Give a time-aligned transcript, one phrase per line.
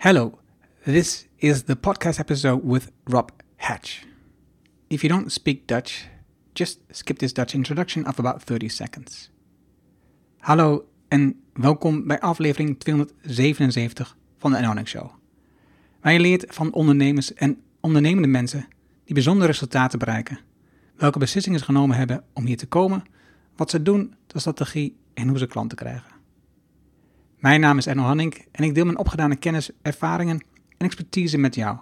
[0.00, 0.38] Hello,
[0.84, 4.06] this is the podcast episode with Rob Hatch.
[4.88, 6.08] If you don't speak Dutch,
[6.52, 9.30] just skip this Dutch introduction of about 30 seconds.
[10.38, 15.10] Hallo en welkom bij aflevering 277 van de Anonic Show.
[16.00, 18.68] Waar je leert van ondernemers en ondernemende mensen
[19.04, 20.40] die bijzondere resultaten bereiken,
[20.96, 23.02] welke beslissingen ze genomen hebben om hier te komen,
[23.56, 26.09] wat ze doen, de strategie en hoe ze klanten krijgen.
[27.40, 30.44] Mijn naam is Erno Hanning en ik deel mijn opgedane kennis, ervaringen
[30.76, 31.78] en expertise met jou.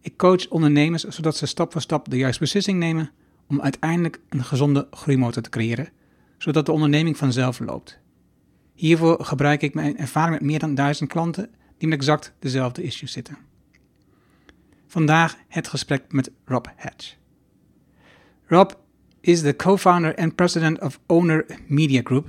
[0.00, 3.10] Ik coach ondernemers zodat ze stap voor stap de juiste beslissing nemen
[3.46, 5.88] om uiteindelijk een gezonde groeimotor te creëren,
[6.38, 7.98] zodat de onderneming vanzelf loopt.
[8.74, 13.12] Hiervoor gebruik ik mijn ervaring met meer dan duizend klanten die met exact dezelfde issues
[13.12, 13.36] zitten.
[14.86, 17.16] Vandaag het gesprek met Rob Hatch.
[18.46, 18.70] Rob
[19.20, 22.28] is the co-founder and president of Owner Media Group,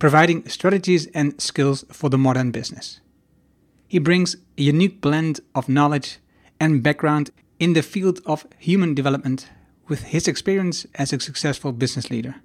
[0.00, 3.00] providing strategies and skills for the modern business.
[3.86, 6.18] He brings a unique blend of knowledge
[6.58, 9.50] and background in the field of human development
[9.88, 12.36] with his experience as a successful business leader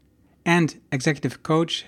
[0.46, 1.86] and executive coach.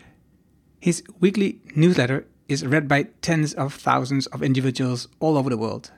[0.80, 5.92] His weekly newsletter is read by tens of thousands of individuals all over the world.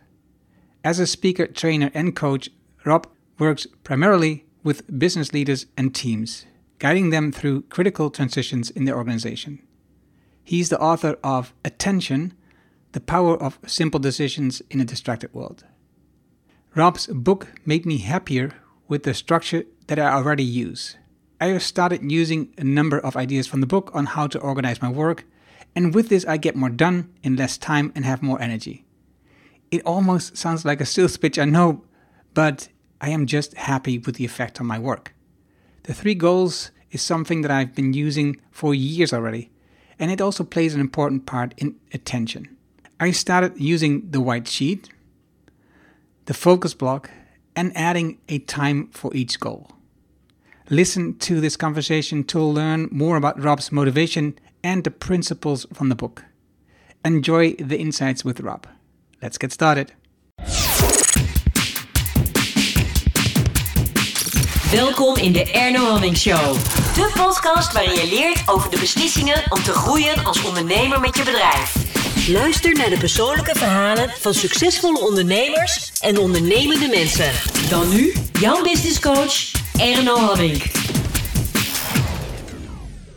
[0.83, 2.49] As a speaker, trainer, and coach,
[2.85, 3.05] Rob
[3.37, 6.45] works primarily with business leaders and teams,
[6.79, 9.61] guiding them through critical transitions in their organization.
[10.43, 12.33] He's the author of Attention
[12.93, 15.65] The Power of Simple Decisions in a Distracted World.
[16.75, 18.53] Rob's book made me happier
[18.87, 20.95] with the structure that I already use.
[21.41, 24.81] I have started using a number of ideas from the book on how to organize
[24.81, 25.25] my work,
[25.75, 28.85] and with this, I get more done in less time and have more energy.
[29.69, 31.83] It almost sounds like a sales pitch, I know,
[32.33, 32.69] but
[33.01, 35.13] I am just happy with the effect on my work.
[35.89, 39.49] The three goals is something that I've been using for years already,
[39.97, 42.55] and it also plays an important part in attention.
[42.99, 44.89] I started using the white sheet,
[46.25, 47.09] the focus block,
[47.55, 49.71] and adding a time for each goal.
[50.69, 55.95] Listen to this conversation to learn more about Rob's motivation and the principles from the
[55.95, 56.23] book.
[57.03, 58.67] Enjoy the insights with Rob.
[59.23, 59.93] Let's get started.
[64.71, 66.53] Welkom in de Erno Hamming Show.
[66.93, 71.23] De podcast waarin je leert over de beslissingen om te groeien als ondernemer met je
[71.23, 71.75] bedrijf.
[72.27, 77.31] Luister naar de persoonlijke verhalen van succesvolle ondernemers en ondernemende mensen.
[77.69, 80.63] Dan nu, jouw business coach, Erno Hamming.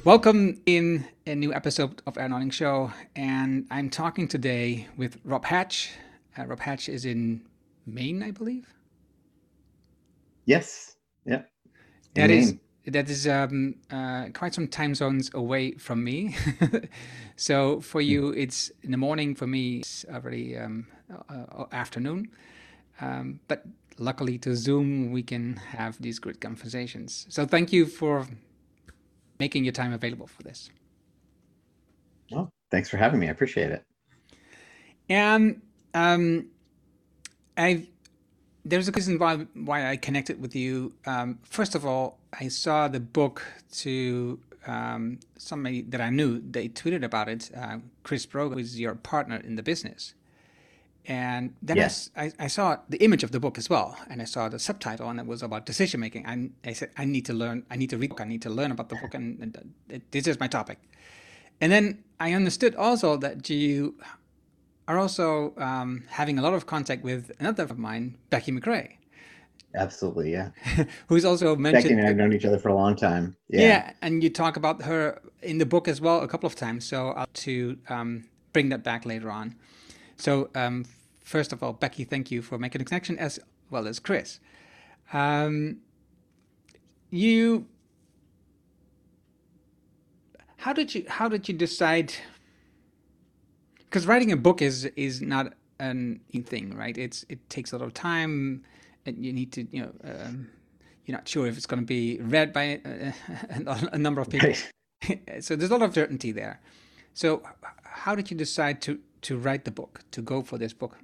[0.02, 5.44] Welcome in a new episode of Aaron Onning Show, and I'm talking today with Rob
[5.44, 5.88] Hatch.
[6.38, 7.46] Uh, Rob Hatch is in
[7.82, 8.66] Maine, I believe.
[10.44, 10.91] Yes.
[11.24, 11.42] Yeah.
[12.14, 12.56] That is
[12.86, 16.34] that is um, uh, quite some time zones away from me.
[17.36, 19.34] so for you, it's in the morning.
[19.34, 20.86] For me, it's already um,
[21.28, 22.28] uh, afternoon.
[23.00, 23.64] Um, but
[23.98, 27.26] luckily, to Zoom, we can have these good conversations.
[27.28, 28.26] So thank you for
[29.38, 30.70] making your time available for this.
[32.30, 33.28] Well, thanks for having me.
[33.28, 33.82] I appreciate it.
[35.08, 35.62] And
[35.94, 36.46] um,
[37.56, 37.86] I
[38.64, 40.92] there's a reason why why I connected with you.
[41.06, 43.42] Um, first of all, I saw the book
[43.82, 46.40] to um, somebody that I knew.
[46.40, 47.50] They tweeted about it.
[47.56, 50.14] Uh, Chris Brogan is your partner in the business,
[51.06, 52.10] and then Yes.
[52.16, 54.58] I, I, I saw the image of the book as well, and I saw the
[54.58, 56.24] subtitle, and it was about decision making.
[56.26, 57.64] And I said, I need to learn.
[57.70, 58.12] I need to read.
[58.20, 59.56] I need to learn about the book, and, and
[59.92, 60.78] uh, this is my topic.
[61.60, 63.94] And then I understood also that you
[64.88, 68.96] are also um, having a lot of contact with another of mine, Becky McCray,
[69.74, 70.32] Absolutely.
[70.32, 70.50] Yeah.
[71.08, 71.84] who's also mentioned.
[71.84, 73.36] Becky and I have known each other for a long time.
[73.48, 73.60] yeah.
[73.60, 73.92] Yeah.
[74.02, 76.86] and you talk about her in the book as well a couple of times.
[76.86, 79.56] So I'll to um, bring that back later on.
[80.16, 80.84] So um,
[81.20, 84.40] first of all, Becky, thank you for making a connection as well as Chris.
[85.12, 85.78] Um,
[87.10, 87.66] you,
[90.58, 92.14] how did you how did you decide?
[93.92, 96.96] Because writing a book is is not an easy thing, right?
[96.96, 98.64] It's it takes a lot of time,
[99.04, 99.92] and you need to you know.
[100.02, 100.48] Um,
[101.04, 103.12] you're not sure if it's going to be read by a,
[103.66, 104.50] a, a number of people.
[104.50, 105.20] Right.
[105.40, 106.60] so there's a lot of uncertainty there.
[107.12, 107.42] So
[107.82, 110.98] how did you decide to to write the book, to go for this book?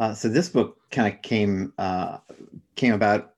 [0.00, 2.18] Uh, so this book kind of came uh,
[2.74, 3.34] came about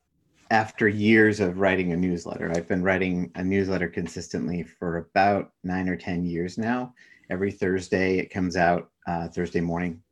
[0.53, 2.53] after years of writing a newsletter.
[2.55, 6.93] I've been writing a newsletter consistently for about nine or ten years now.
[7.31, 10.03] Every Thursday, it comes out uh, Thursday morning,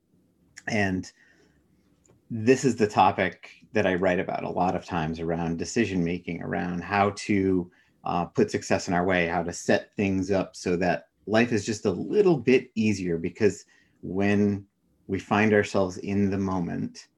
[0.67, 1.13] and
[2.31, 6.41] this is the topic that I write about a lot of times around decision making,
[6.43, 7.71] around how to
[8.05, 11.67] uh, put success in our way, how to set things up so that life is
[11.67, 13.67] just a little bit easier because
[14.01, 14.65] when
[15.07, 17.09] we find ourselves in the moment,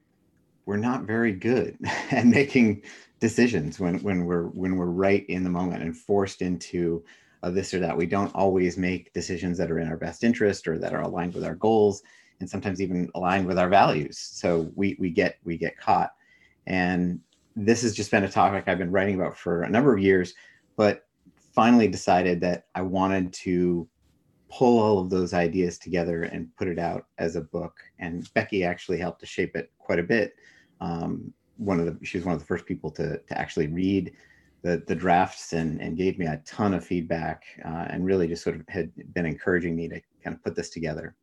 [0.66, 1.78] we're not very good
[2.10, 2.82] at making
[3.22, 7.04] decisions when when we're when we're right in the moment and forced into
[7.44, 7.96] uh, this or that.
[7.96, 11.32] We don't always make decisions that are in our best interest or that are aligned
[11.32, 12.02] with our goals,
[12.40, 14.18] and sometimes even aligned with our values.
[14.18, 16.10] So we we get we get caught,
[16.66, 17.20] and
[17.54, 20.34] this has just been a topic I've been writing about for a number of years,
[20.76, 21.06] but
[21.54, 23.88] finally decided that I wanted to
[24.50, 27.74] pull all of those ideas together and put it out as a book.
[28.00, 30.34] And Becky actually helped to shape it quite a bit.
[30.80, 31.32] Um,
[31.64, 34.12] one of the she was one of the first people to to actually read
[34.62, 38.42] the the drafts and and gave me a ton of feedback uh, and really just
[38.42, 41.14] sort of had been encouraging me to kind of put this together.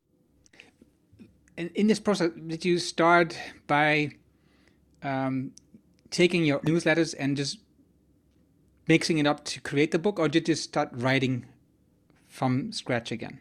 [1.58, 3.38] And in this process, did you start
[3.68, 4.12] by
[5.04, 5.52] um,
[6.10, 7.60] taking your newsletters and just
[8.88, 11.46] mixing it up to create the book, or did you start writing
[12.28, 13.40] from scratch again?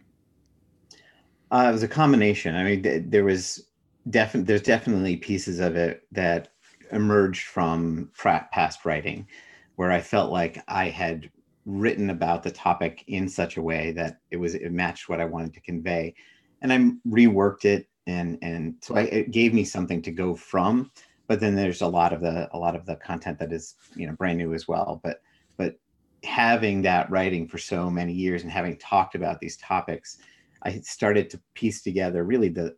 [1.51, 2.55] Uh, it was a combination.
[2.55, 3.69] I mean, there was
[4.11, 6.49] definitely there's definitely pieces of it that
[6.93, 9.27] emerged from past writing,
[9.77, 11.31] where I felt like I had
[11.65, 15.25] written about the topic in such a way that it was it matched what I
[15.25, 16.15] wanted to convey,
[16.63, 20.91] and I reworked it, and and so I, it gave me something to go from.
[21.27, 24.07] But then there's a lot of the a lot of the content that is you
[24.07, 25.01] know brand new as well.
[25.05, 25.21] But
[25.57, 25.77] but
[26.25, 30.19] having that writing for so many years and having talked about these topics,
[30.63, 32.77] I started to piece together really the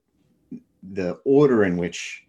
[0.93, 2.25] the order in which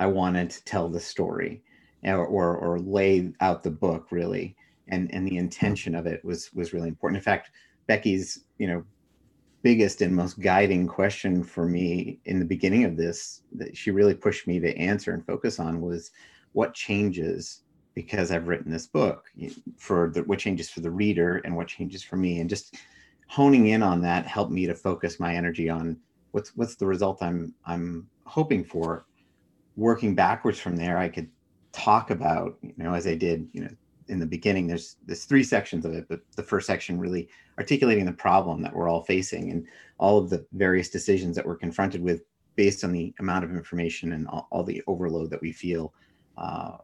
[0.00, 1.62] I wanted to tell the story
[2.02, 4.56] or, or, or lay out the book really.
[4.88, 7.18] And, and the intention of it was, was really important.
[7.18, 7.50] In fact,
[7.86, 8.82] Becky's, you know,
[9.62, 14.14] biggest and most guiding question for me in the beginning of this that she really
[14.14, 16.10] pushed me to answer and focus on was
[16.52, 17.62] what changes
[17.94, 19.26] because I've written this book
[19.76, 22.76] for the what changes for the reader and what changes for me and just
[23.28, 25.98] honing in on that helped me to focus my energy on
[26.30, 29.04] what's what's the result I'm I'm hoping for.
[29.76, 31.28] Working backwards from there, I could
[31.72, 33.70] talk about you know as I did you know
[34.08, 34.66] in the beginning.
[34.66, 37.28] There's there's three sections of it, but the first section really
[37.58, 39.66] articulating the problem that we're all facing and
[39.98, 42.22] all of the various decisions that we're confronted with
[42.56, 45.94] based on the amount of information and all, all the overload that we feel.
[46.36, 46.76] Uh,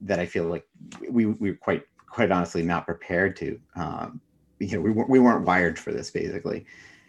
[0.00, 0.66] that I feel like
[1.10, 3.60] we we are quite quite honestly not prepared to.
[3.74, 4.20] Um,
[4.60, 6.66] you know, we we weren't wired for this basically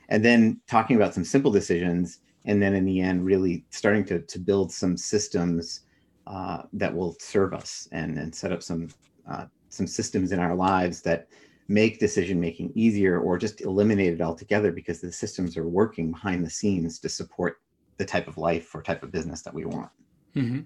[0.10, 4.20] and then talking about some simple decisions and then in the end really starting to,
[4.22, 5.82] to build some systems
[6.28, 8.88] uh, that will serve us and, and set up some
[9.30, 11.28] uh, some systems in our lives that
[11.68, 16.44] make decision making easier or just eliminate it altogether because the systems are working behind
[16.44, 17.62] the scenes to support
[17.98, 19.90] the type of life or type of business that we want.
[20.36, 20.62] Mm-hmm.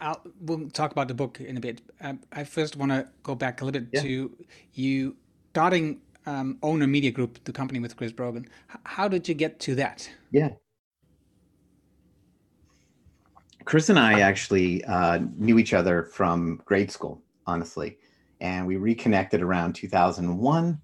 [0.00, 1.82] I'll, we'll talk about the book in a bit.
[2.00, 4.02] Um, I first want to go back a little bit yeah.
[4.02, 4.36] to
[4.74, 5.16] you
[5.50, 8.46] starting um, Owner Media Group, the company with Chris Brogan.
[8.70, 10.08] H- how did you get to that?
[10.30, 10.50] Yeah.
[13.64, 17.98] Chris and I actually uh, knew each other from grade school, honestly,
[18.40, 20.80] and we reconnected around 2001.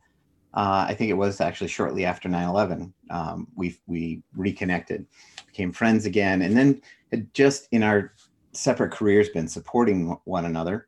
[0.54, 2.92] Uh, I think it was actually shortly after 9/11.
[3.10, 5.06] Um, we we reconnected,
[5.46, 6.80] became friends again, and then
[7.10, 8.14] had just in our
[8.52, 10.86] separate careers been supporting one another,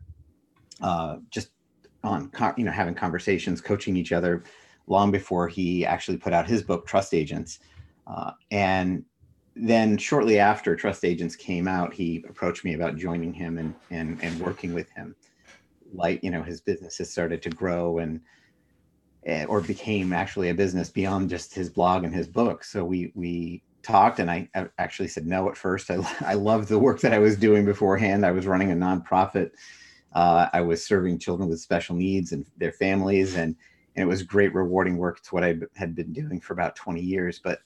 [0.80, 1.50] uh, just
[2.02, 4.42] on you know having conversations, coaching each other
[4.86, 7.60] long before he actually put out his book Trust Agents.
[8.06, 9.04] Uh, and
[9.54, 14.18] then shortly after Trust Agents came out, he approached me about joining him and and
[14.22, 15.14] and working with him.
[15.92, 18.20] Like you know, his business has started to grow and
[19.26, 22.64] eh, or became actually a business beyond just his blog and his book.
[22.64, 25.90] So we we talked and I actually said no at first.
[25.90, 28.24] I, I loved the work that I was doing beforehand.
[28.24, 29.50] I was running a nonprofit
[30.12, 33.54] uh, I was serving children with special needs and their families, and,
[33.96, 35.18] and it was great, rewarding work.
[35.18, 37.40] It's what I had been doing for about 20 years.
[37.42, 37.60] But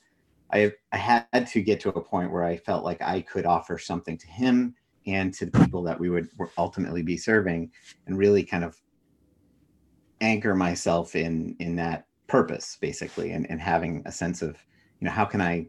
[0.53, 3.79] I, I had to get to a point where I felt like I could offer
[3.79, 4.75] something to him
[5.07, 7.71] and to the people that we would ultimately be serving,
[8.07, 8.77] and really kind of
[10.21, 14.57] anchor myself in in that purpose, basically, and, and having a sense of,
[15.01, 15.67] you know, how can I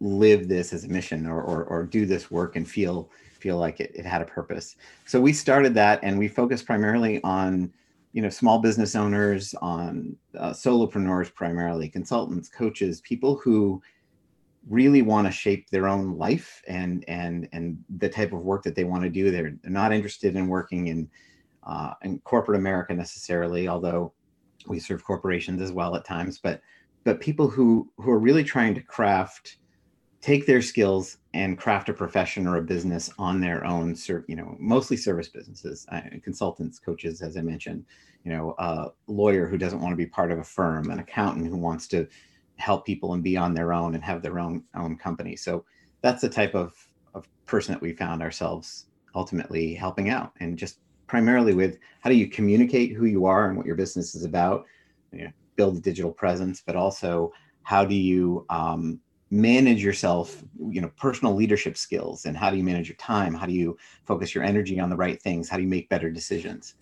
[0.00, 3.10] live this as a mission or, or, or do this work and feel
[3.42, 4.76] feel like it, it had a purpose.
[5.10, 7.72] So we started that and we focused primarily on,
[8.12, 13.82] you know, small business owners, on uh, solopreneurs primarily, consultants, coaches, people who
[14.68, 17.64] really want to shape their own life and and and
[17.98, 19.30] the type of work that they want to do.
[19.30, 21.10] They're, they're not interested in working in
[21.64, 24.12] uh, in corporate America necessarily, although
[24.66, 26.38] we serve corporations as well at times.
[26.38, 26.60] But
[27.04, 29.56] but people who who are really trying to craft
[30.22, 33.94] take their skills and craft a profession or a business on their own
[34.26, 37.84] you know mostly service businesses uh, consultants coaches as i mentioned
[38.24, 41.46] you know a lawyer who doesn't want to be part of a firm an accountant
[41.46, 42.06] who wants to
[42.62, 45.36] help people and be on their own and have their own own company.
[45.36, 45.64] So
[46.00, 46.74] that's the type of,
[47.14, 50.32] of person that we found ourselves ultimately helping out.
[50.40, 54.14] And just primarily with how do you communicate who you are and what your business
[54.14, 54.64] is about?
[55.12, 57.32] You know, build a digital presence but also
[57.64, 59.00] how do you um,
[59.32, 63.32] manage yourself you know personal leadership skills and how do you manage your time?
[63.32, 65.48] How do you focus your energy on the right things?
[65.48, 66.74] How do you make better decisions?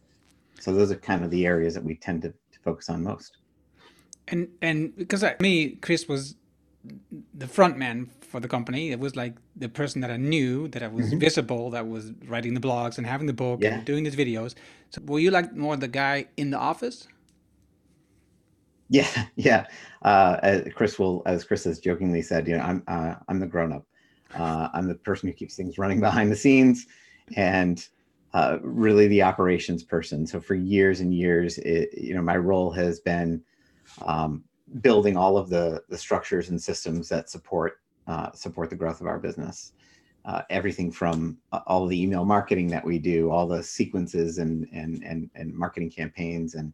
[0.59, 3.38] So those are kind of the areas that we tend to, to focus on most.
[4.28, 6.35] And and because I, me chris was
[7.35, 8.90] the front man for the company.
[8.90, 11.19] It was like the person that i knew that i was mm-hmm.
[11.19, 13.75] visible that was writing the blogs and having the book yeah.
[13.75, 14.54] and doing these videos.
[14.90, 17.07] So were you like more the guy in the office
[18.90, 19.66] yeah, yeah.
[20.02, 23.73] Uh, Chris will, as Chris has jokingly said, you know, I'm uh, I'm the grown
[23.73, 23.87] up.
[24.35, 26.87] Uh, I'm the person who keeps things running behind the scenes,
[27.37, 27.87] and
[28.35, 30.26] uh, really the operations person.
[30.26, 33.42] So for years and years, it, you know, my role has been
[34.06, 34.44] um,
[34.82, 39.06] building all of the the structures and systems that support uh, support the growth of
[39.06, 39.73] our business.
[40.26, 45.02] Uh, everything from all the email marketing that we do, all the sequences and and
[45.02, 46.73] and, and marketing campaigns, and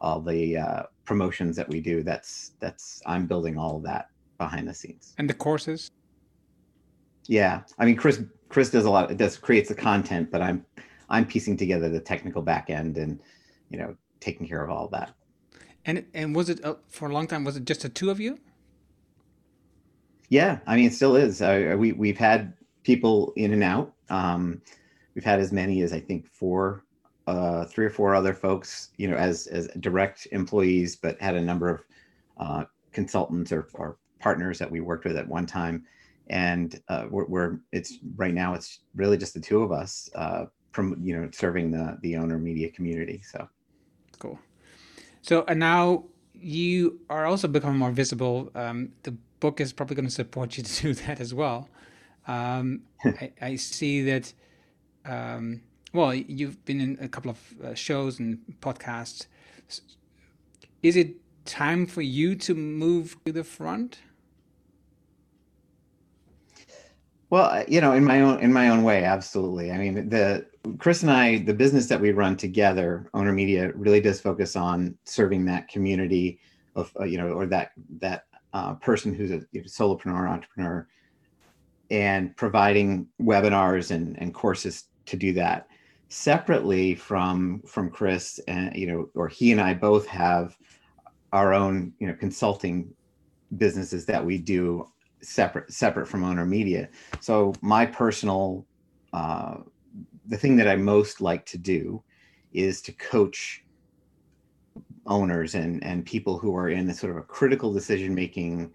[0.00, 4.68] all the uh, promotions that we do that's that's i'm building all of that behind
[4.68, 5.14] the scenes.
[5.18, 5.90] And the courses?
[7.26, 7.62] Yeah.
[7.78, 10.64] I mean chris chris does a lot it does creates the content but i'm
[11.10, 13.20] i'm piecing together the technical back end and
[13.68, 15.12] you know taking care of all of that.
[15.84, 18.20] And and was it uh, for a long time was it just the two of
[18.20, 18.38] you?
[20.28, 20.58] Yeah.
[20.66, 21.40] I mean it still is.
[21.42, 23.92] Uh, we we've had people in and out.
[24.10, 24.62] Um,
[25.18, 26.84] we've had as many as i think four
[27.28, 31.40] uh, three or four other folks, you know, as as direct employees, but had a
[31.40, 31.84] number of
[32.38, 35.84] uh, consultants or, or partners that we worked with at one time.
[36.30, 40.46] And uh, we're, we're, it's right now it's really just the two of us uh,
[40.72, 43.20] from you know serving the the owner media community.
[43.30, 43.46] So
[44.18, 44.38] cool.
[45.20, 48.50] So and now you are also becoming more visible.
[48.54, 51.68] Um, the book is probably going to support you to do that as well.
[52.26, 54.32] Um, I, I, see that.
[55.04, 59.26] Um, well, you've been in a couple of uh, shows and podcasts.
[60.82, 63.98] Is it time for you to move to the front?
[67.30, 69.70] Well, you know, in my own in my own way, absolutely.
[69.70, 70.46] I mean, the
[70.78, 74.96] Chris and I, the business that we run together, Owner Media, really does focus on
[75.04, 76.40] serving that community
[76.74, 80.88] of uh, you know, or that that uh, person who's a solopreneur, entrepreneur,
[81.90, 85.68] and providing webinars and and courses to do that
[86.08, 90.56] separately from from Chris and you know or he and I both have
[91.32, 92.92] our own you know consulting
[93.56, 94.86] businesses that we do
[95.20, 96.88] separate separate from owner media.
[97.20, 98.66] So my personal
[99.12, 99.58] uh,
[100.28, 102.02] the thing that i most like to do
[102.52, 103.64] is to coach
[105.06, 108.70] owners and and people who are in a sort of a critical decision making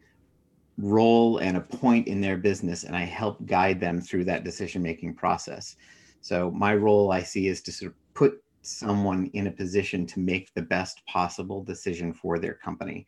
[0.77, 4.81] role and a point in their business and i help guide them through that decision
[4.81, 5.75] making process
[6.23, 10.21] so my role I see is to sort of put someone in a position to
[10.21, 13.05] make the best possible decision for their company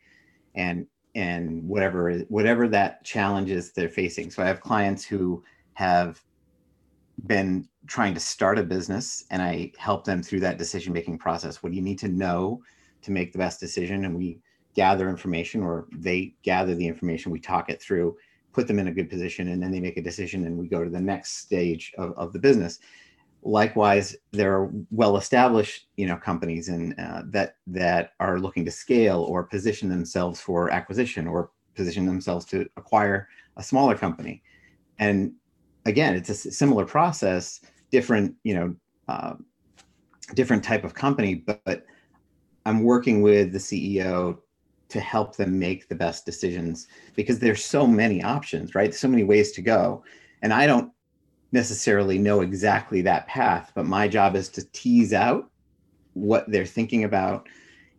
[0.54, 4.30] and and whatever whatever that challenge is they're facing.
[4.30, 5.42] So I have clients who
[5.72, 6.22] have
[7.26, 11.62] been trying to start a business and I help them through that decision making process.
[11.62, 12.60] What do you need to know
[13.00, 14.04] to make the best decision?
[14.04, 14.40] And we
[14.74, 18.14] gather information or they gather the information, we talk it through,
[18.52, 20.84] put them in a good position, and then they make a decision and we go
[20.84, 22.78] to the next stage of, of the business
[23.46, 28.70] likewise there are well established you know companies and uh, that that are looking to
[28.70, 34.42] scale or position themselves for acquisition or position themselves to acquire a smaller company.
[34.98, 35.32] And
[35.86, 37.60] again it's a similar process
[37.90, 38.74] different you know
[39.08, 39.34] uh,
[40.34, 41.86] different type of company but, but
[42.66, 44.36] i'm working with the ceo
[44.88, 48.94] to help them make the best decisions because there's so many options right?
[48.94, 50.04] So many ways to go.
[50.42, 50.90] And i don't
[51.56, 55.50] necessarily know exactly that path, but my job is to tease out
[56.12, 57.48] what they're thinking about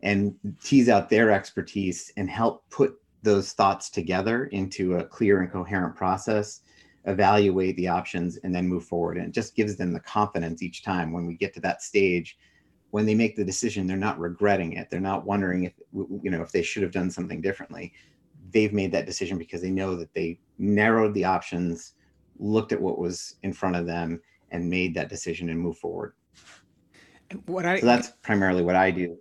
[0.03, 5.51] and tease out their expertise and help put those thoughts together into a clear and
[5.51, 6.61] coherent process
[7.05, 9.17] evaluate the options and then move forward.
[9.17, 12.37] And it just gives them the confidence each time when we get to that stage
[12.91, 14.89] when they make the decision they're not regretting it.
[14.89, 17.91] They're not wondering if you know if they should have done something differently.
[18.51, 21.93] They've made that decision because they know that they narrowed the options
[22.39, 26.13] looked at what was in front of them and made that decision and move forward.
[27.45, 29.17] What I so that's primarily what I do.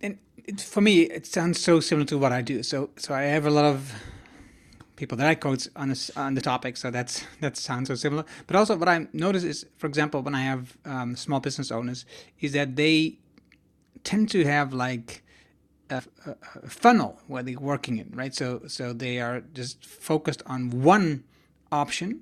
[0.00, 0.18] And
[0.60, 2.62] for me, it sounds so similar to what I do.
[2.62, 3.92] So so I have a lot of
[4.96, 8.24] people that I coach on this, on the topic, so that's that sounds so similar.
[8.46, 12.04] But also, what I notice is, for example, when I have um, small business owners,
[12.40, 13.18] is that they
[14.04, 15.22] tend to have like
[15.90, 18.34] a, a, funnel where they're working in, right?
[18.34, 21.24] So so they are just focused on one
[21.72, 22.20] option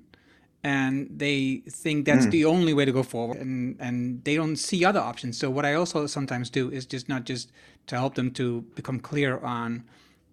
[0.63, 2.31] and they think that's mm.
[2.31, 5.37] the only way to go forward and and they don't see other options.
[5.37, 7.51] So what i also sometimes do is just not just
[7.87, 9.83] to help them to become clear on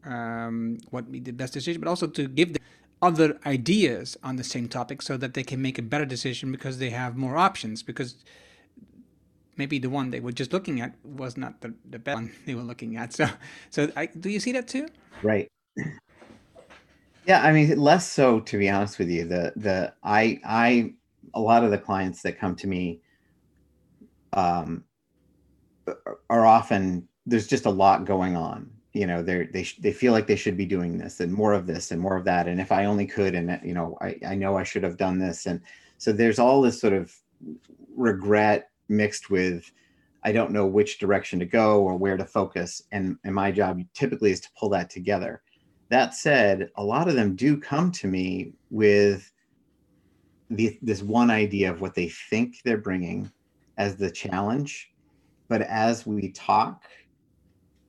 [0.04, 2.62] um, what be the best decision but also to give them
[3.00, 6.78] other ideas on the same topic so that they can make a better decision because
[6.78, 8.16] they have more options because
[9.56, 12.54] maybe the one they were just looking at was not the, the best one they
[12.54, 13.12] were looking at.
[13.12, 13.26] So
[13.70, 14.88] so I, do you see that too?
[15.22, 15.48] Right
[17.28, 19.24] yeah, I mean, less so to be honest with you.
[19.26, 20.94] The the I I
[21.34, 23.02] a lot of the clients that come to me
[24.32, 24.84] um,
[26.30, 28.70] are often there's just a lot going on.
[28.94, 31.66] You know, they they they feel like they should be doing this and more of
[31.66, 32.48] this and more of that.
[32.48, 35.18] And if I only could, and you know, I I know I should have done
[35.18, 35.44] this.
[35.46, 35.60] And
[35.98, 37.14] so there's all this sort of
[37.94, 39.70] regret mixed with
[40.24, 42.82] I don't know which direction to go or where to focus.
[42.90, 45.42] And and my job typically is to pull that together
[45.90, 49.30] that said, a lot of them do come to me with
[50.50, 53.30] the, this one idea of what they think they're bringing
[53.78, 54.92] as the challenge.
[55.48, 56.82] But as we talk,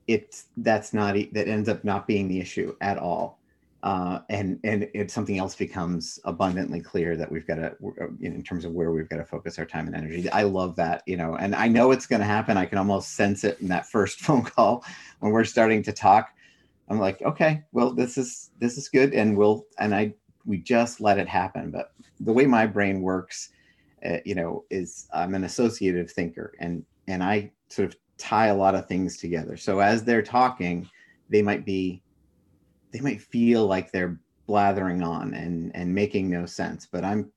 [0.07, 3.39] it's that's not that ends up not being the issue at all.
[3.81, 7.67] Uh, and and it something else becomes abundantly clear that we've got to
[8.01, 10.75] uh, in terms of where we've got to focus our time and energy i love
[10.75, 13.57] that you know and i know it's going to happen i can almost sense it
[13.61, 14.83] in that first phone call
[15.21, 16.33] when we're starting to talk
[16.89, 20.13] I'm like, okay, well, this is this is good, and we'll and I
[20.45, 21.69] we just let it happen.
[21.69, 23.49] But the way my brain works,
[24.05, 28.55] uh, you know, is I'm an associative thinker, and and I sort of tie a
[28.55, 29.55] lot of things together.
[29.55, 30.89] So as they're talking,
[31.29, 32.01] they might be,
[32.91, 37.31] they might feel like they're blathering on and and making no sense, but I'm,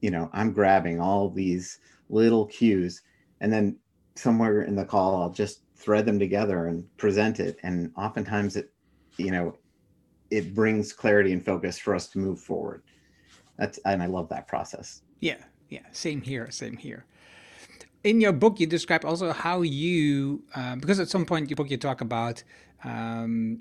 [0.00, 1.78] you know, I'm grabbing all these
[2.08, 3.02] little cues,
[3.40, 3.76] and then
[4.16, 8.72] somewhere in the call, I'll just thread them together and present it, and oftentimes it
[9.18, 9.56] you know,
[10.30, 12.82] it brings clarity and focus for us to move forward.
[13.58, 15.02] That's and I love that process.
[15.20, 17.04] Yeah, yeah, same here, same here.
[18.04, 21.56] In your book, you describe also how you, uh, because at some point in your
[21.56, 22.44] book you talk about
[22.84, 23.60] um,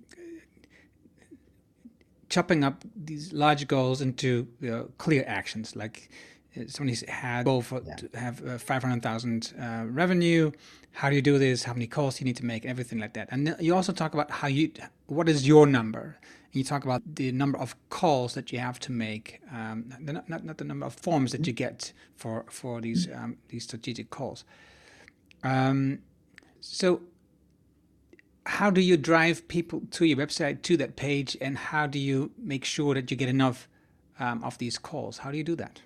[2.29, 5.75] chopping up these large goals into you know, clear actions.
[5.75, 6.09] Like
[6.57, 7.95] uh, somebody had both yeah.
[8.19, 10.51] have uh, 500,000 uh, revenue.
[10.91, 11.63] How do you do this?
[11.63, 12.65] How many calls you need to make?
[12.65, 13.29] Everything like that.
[13.31, 14.71] And you also talk about how you,
[15.05, 16.17] what is your number?
[16.51, 20.27] And you talk about the number of calls that you have to make, um, not,
[20.29, 24.09] not, not the number of forms that you get for for these um, these strategic
[24.09, 24.43] calls.
[25.43, 25.99] Um,
[26.61, 27.01] so
[28.47, 32.31] how do you drive people to your website to that page and how do you
[32.37, 33.67] make sure that you get enough
[34.19, 35.81] um, of these calls how do you do that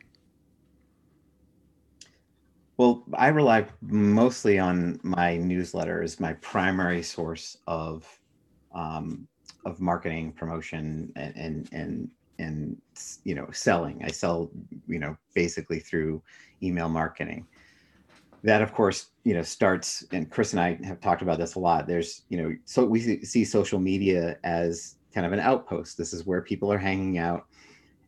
[2.82, 8.08] well, I rely mostly on my newsletter as my primary source of
[8.74, 9.28] um,
[9.68, 12.82] of marketing, promotion, and, and and and
[13.24, 14.02] you know selling.
[14.04, 14.50] I sell
[14.88, 16.24] you know basically through
[16.64, 17.46] email marketing.
[18.42, 21.60] That of course you know starts, and Chris and I have talked about this a
[21.60, 21.86] lot.
[21.86, 26.00] There's you know so we see social media as kind of an outpost.
[26.00, 27.46] This is where people are hanging out,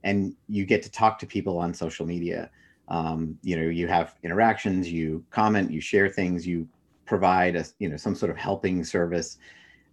[0.04, 2.50] and you get to talk to people on social media
[2.94, 6.68] um, you know you have interactions you comment you share things you
[7.08, 9.38] provide a you know some sort of helping service.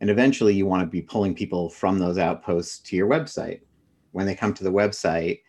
[0.03, 3.61] And eventually you want to be pulling people from those outposts to your website.
[4.13, 5.41] When they come to the website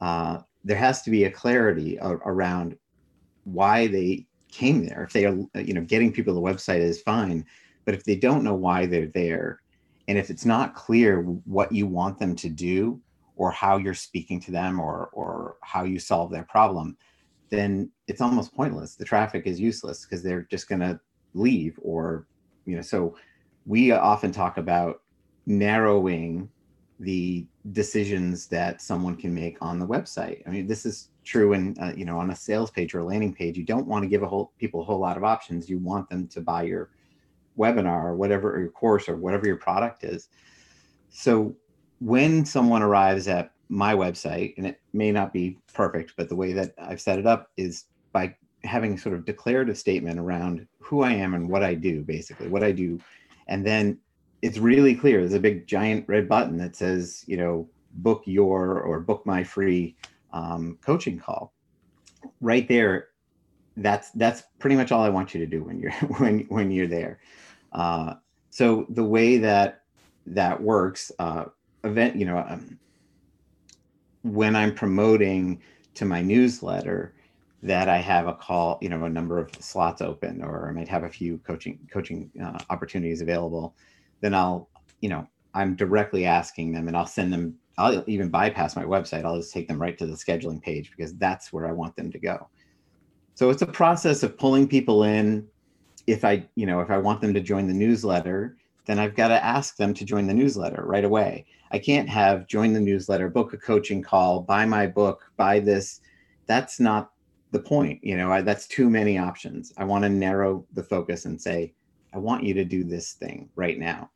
[0.00, 2.76] uh, there has to be a clarity around
[3.44, 5.02] why they came there.
[5.04, 7.46] If they are you know getting people to the website is fine
[7.86, 9.62] but if they don't know why they're there
[10.06, 13.00] and if it's not clear what you want them to do
[13.40, 16.96] or how you're speaking to them or or how you solve their problem
[17.50, 18.94] then it's almost pointless.
[18.94, 20.98] The traffic is useless because they're just going to
[21.34, 22.26] leave or
[22.64, 23.16] you know so
[23.66, 25.02] we often talk about
[25.46, 26.48] narrowing
[26.98, 30.42] the decisions that someone can make on the website.
[30.46, 33.04] I mean this is true in uh, you know on a sales page or a
[33.04, 35.68] landing page you don't want to give a whole people a whole lot of options.
[35.68, 36.90] You want them to buy your
[37.58, 40.28] webinar or whatever or your course or whatever your product is.
[41.10, 41.56] So
[42.00, 46.52] when someone arrives at my website, and it may not be perfect, but the way
[46.52, 48.34] that I've set it up is by
[48.64, 52.64] having sort of declarative statement around who I am and what I do, basically what
[52.64, 52.98] I do,
[53.46, 53.98] and then
[54.42, 55.20] it's really clear.
[55.20, 59.44] There's a big giant red button that says, you know, book your or book my
[59.44, 59.96] free
[60.32, 61.52] um, coaching call.
[62.40, 63.08] Right there,
[63.76, 66.86] that's that's pretty much all I want you to do when you're when when you're
[66.86, 67.20] there.
[67.72, 68.14] Uh,
[68.50, 69.82] so the way that
[70.26, 71.44] that works, uh,
[71.84, 72.78] event, you know, um,
[74.22, 75.62] when I'm promoting
[75.94, 77.14] to my newsletter
[77.62, 80.88] that I have a call, you know, a number of slots open, or I might
[80.88, 83.74] have a few coaching coaching uh, opportunities available,
[84.20, 84.68] then I'll,
[85.00, 87.56] you know, I'm directly asking them, and I'll send them.
[87.78, 89.24] I'll even bypass my website.
[89.24, 92.10] I'll just take them right to the scheduling page because that's where I want them
[92.12, 92.48] to go.
[93.34, 95.46] So it's a process of pulling people in.
[96.06, 98.56] If I, you know, if I want them to join the newsletter,
[98.90, 101.46] then I've got to ask them to join the newsletter right away.
[101.70, 106.00] I can't have join the newsletter, book a coaching call, buy my book, buy this.
[106.46, 107.12] That's not
[107.52, 108.02] the point.
[108.02, 109.72] You know, I, that's too many options.
[109.76, 111.72] I want to narrow the focus and say,
[112.12, 114.10] I want you to do this thing right now.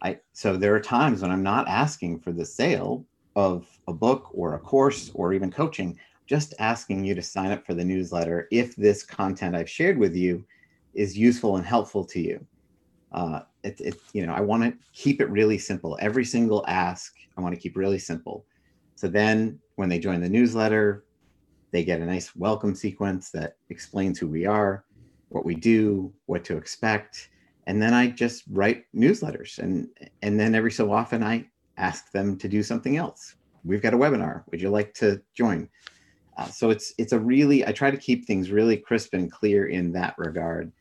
[0.00, 4.28] I so there are times when I'm not asking for the sale of a book
[4.32, 8.46] or a course or even coaching, just asking you to sign up for the newsletter
[8.52, 10.44] if this content I've shared with you
[10.94, 12.46] is useful and helpful to you.
[13.14, 15.96] Uh, it, it, you know, I want to keep it really simple.
[16.00, 18.44] Every single ask, I want to keep really simple.
[18.96, 21.04] So then when they join the newsletter,
[21.70, 24.84] they get a nice welcome sequence that explains who we are,
[25.28, 27.30] what we do, what to expect.
[27.68, 29.88] And then I just write newsletters and
[30.22, 31.46] and then every so often I
[31.76, 33.36] ask them to do something else.
[33.64, 34.42] We've got a webinar.
[34.50, 35.68] Would you like to join?
[36.36, 39.66] Uh, so it's it's a really I try to keep things really crisp and clear
[39.66, 40.72] in that regard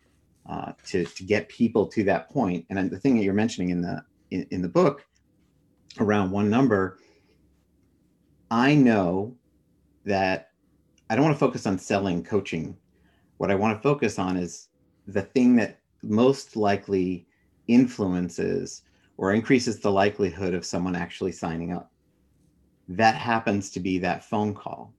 [0.48, 2.66] uh, to to get people to that point.
[2.70, 5.06] And the thing that you're mentioning in the in, in the book
[6.00, 6.98] around one number,
[8.52, 9.36] I know
[10.06, 10.50] that
[11.10, 12.78] I don't want to focus on selling coaching.
[13.38, 14.70] What I want to focus on is
[15.08, 17.28] the thing that most likely
[17.68, 18.84] influences
[19.18, 21.92] or increases the likelihood of someone actually signing up.
[22.88, 24.94] That happens to be that phone call.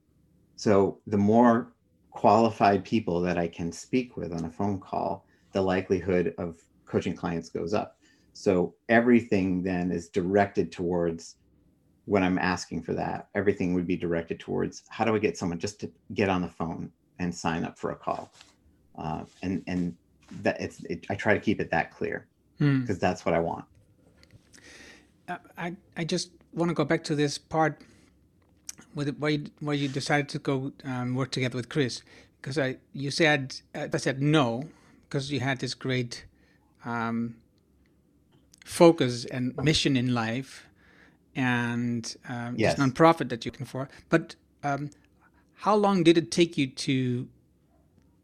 [0.56, 1.72] So the more
[2.10, 7.16] qualified people that I can speak with on a phone call, the likelihood of coaching
[7.16, 7.96] clients goes up.
[8.34, 11.36] So everything then is directed towards
[12.06, 15.58] when I'm asking for that, everything would be directed towards how do I get someone
[15.58, 18.30] just to get on the phone and sign up for a call,
[18.98, 19.96] uh, and and
[20.42, 22.26] that it's it, I try to keep it that clear
[22.58, 23.00] because hmm.
[23.00, 23.64] that's what I want.
[25.56, 27.80] I I just want to go back to this part
[28.94, 32.02] with why you, why you decided to go um, work together with Chris
[32.40, 34.68] because I you said uh, I said no
[35.14, 36.24] because you had this great
[36.84, 37.36] um,
[38.64, 40.66] focus and mission in life
[41.36, 42.74] and um, yes.
[42.74, 43.88] this nonprofit that you're looking for.
[44.08, 44.90] But um,
[45.54, 47.28] how long did it take you to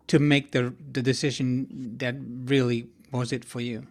[0.09, 3.87] to make the the decision that really was it for you?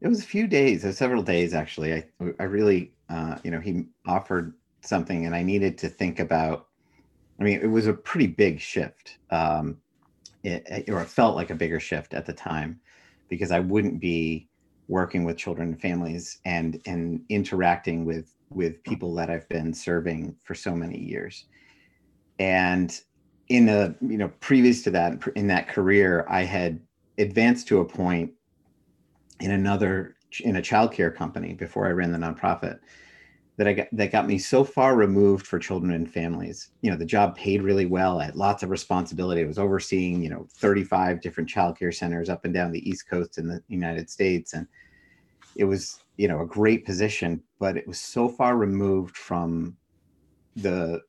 [0.00, 1.94] It was a few days, uh, several days actually.
[1.94, 2.04] I
[2.40, 6.66] I really, uh, you know, he offered something, and I needed to think about.
[7.38, 9.78] I mean, it was a pretty big shift, um,
[10.44, 12.80] it, or it felt like a bigger shift at the time,
[13.28, 14.48] because I wouldn't be
[14.88, 20.36] working with children and families and and interacting with with people that I've been serving
[20.42, 21.44] for so many years.
[22.38, 22.98] And
[23.48, 26.80] in a you know previous to that in that career, I had
[27.18, 28.32] advanced to a point
[29.40, 32.80] in another in a childcare company before I ran the nonprofit
[33.56, 36.70] that I got that got me so far removed for children and families.
[36.80, 38.20] You know, the job paid really well.
[38.20, 39.42] I had lots of responsibility.
[39.42, 43.38] I was overseeing, you know, 35 different childcare centers up and down the East Coast
[43.38, 44.54] in the United States.
[44.54, 44.66] And
[45.56, 49.76] it was, you know, a great position, but it was so far removed from
[50.56, 51.02] the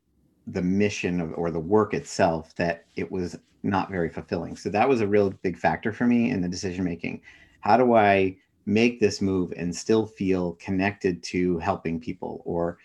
[0.48, 4.56] the mission of, or the work itself that it was not very fulfilling.
[4.56, 7.22] So that was a real big factor for me in the decision making.
[7.62, 12.78] How do I make this move and still feel connected to helping people or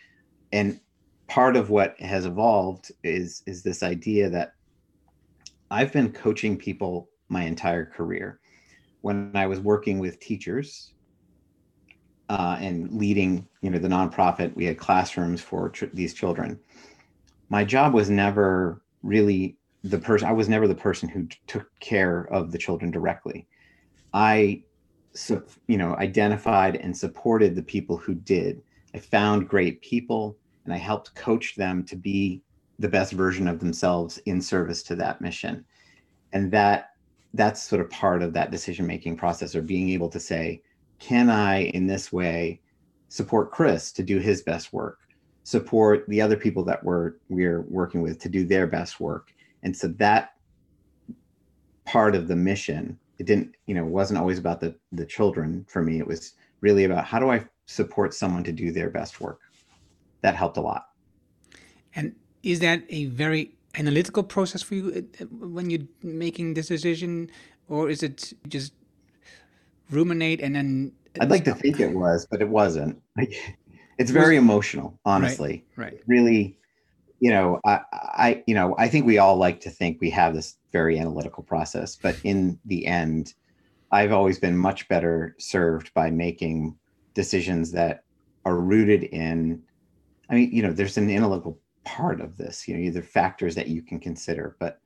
[0.53, 0.81] and
[1.29, 4.53] part of what has evolved is is this idea that
[5.71, 8.41] I've been coaching people my entire career.
[9.01, 10.93] When I was working with teachers
[12.29, 16.59] uh, and leading, you know, the nonprofit, we had classrooms for tr- these children.
[17.49, 20.29] My job was never really the person.
[20.29, 23.47] I was never the person who t- took care of the children directly.
[24.13, 24.63] I
[25.17, 28.63] so, you know, identified and supported the people who did.
[28.95, 32.43] I found great people and I helped coach them to be
[32.79, 35.65] the best version of themselves in service to that mission.
[36.33, 36.91] And that
[37.35, 40.63] that's sort of part of that decision making process or being able to say,
[40.99, 42.61] can I in this way
[43.09, 44.99] support Chris to do his best work,
[45.45, 49.33] support the other people that we're we're working with to do their best work.
[49.63, 50.35] And so that
[51.85, 55.83] part of the mission it didn't you know wasn't always about the the children for
[55.83, 59.41] me it was really about how do i support someone to do their best work
[60.21, 60.89] that helped a lot
[61.95, 66.69] and is that a very analytical process for you uh, uh, when you're making this
[66.69, 67.31] decision
[67.69, 68.73] or is it just
[69.91, 73.01] ruminate and then i'd like to think it was but it wasn't
[73.99, 75.65] it's very emotional, honestly.
[75.77, 75.93] Right.
[75.93, 76.03] right.
[76.07, 76.59] Really,
[77.21, 80.35] you know, I, I, you know, I think we all like to think we have
[80.35, 83.33] this very analytical process, but in the end,
[83.93, 86.77] I've always been much better served by making
[87.15, 88.05] decisions that
[88.45, 89.63] are rooted in.
[90.29, 92.69] I mean, you know, there's an analytical part of this.
[92.69, 94.81] You know, either factors that you can consider, but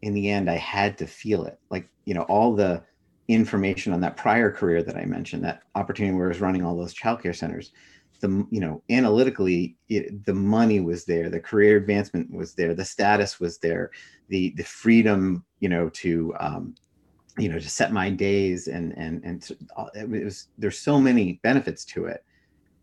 [0.00, 1.58] in the end, I had to feel it.
[1.68, 2.82] Like, you know, all the
[3.28, 6.76] information on that prior career that I mentioned, that opportunity where I was running all
[6.76, 7.72] those childcare centers,
[8.20, 12.84] the you know analytically it, the money was there, the career advancement was there, the
[12.84, 13.90] status was there,
[14.28, 16.74] the the freedom you know to um,
[17.38, 19.56] you know to set my days and and and
[19.94, 22.24] it was there's so many benefits to it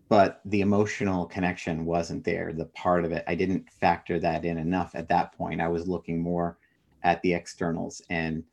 [0.10, 4.60] but the emotional connection wasn't there the part of it i didn't factor that in
[4.60, 6.60] enough at that point i was looking more
[7.02, 8.44] at the externals and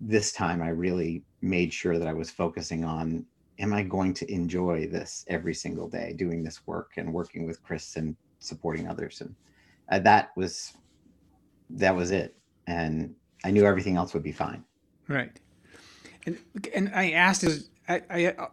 [0.00, 3.26] this time I really made sure that I was focusing on
[3.58, 7.62] am I going to enjoy this every single day doing this work and working with
[7.62, 9.20] Chris and supporting others?
[9.20, 9.34] And
[9.90, 10.74] uh, that was
[11.70, 12.36] that was it.
[12.66, 14.64] And I knew everything else would be fine.
[15.08, 15.38] Right.
[16.26, 16.38] And
[16.74, 17.44] and I asked
[17.88, 18.48] I, I uh,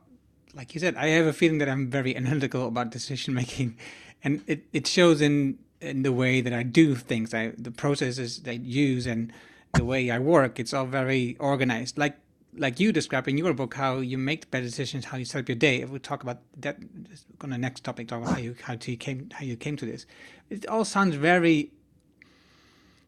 [0.54, 3.78] like you said I have a feeling that I'm very analytical about decision making.
[4.24, 7.34] And it, it shows in in the way that I do things.
[7.34, 9.32] I the processes that I use and
[9.74, 11.98] the way I work, it's all very organized.
[11.98, 12.18] Like
[12.58, 15.50] like you describe in your book how you make better decisions, how you set up
[15.50, 15.82] your day.
[15.82, 16.78] If we talk about that
[17.41, 19.86] on the next topic, talk about how you how you came how you came to
[19.86, 20.06] this.
[20.50, 21.72] It all sounds very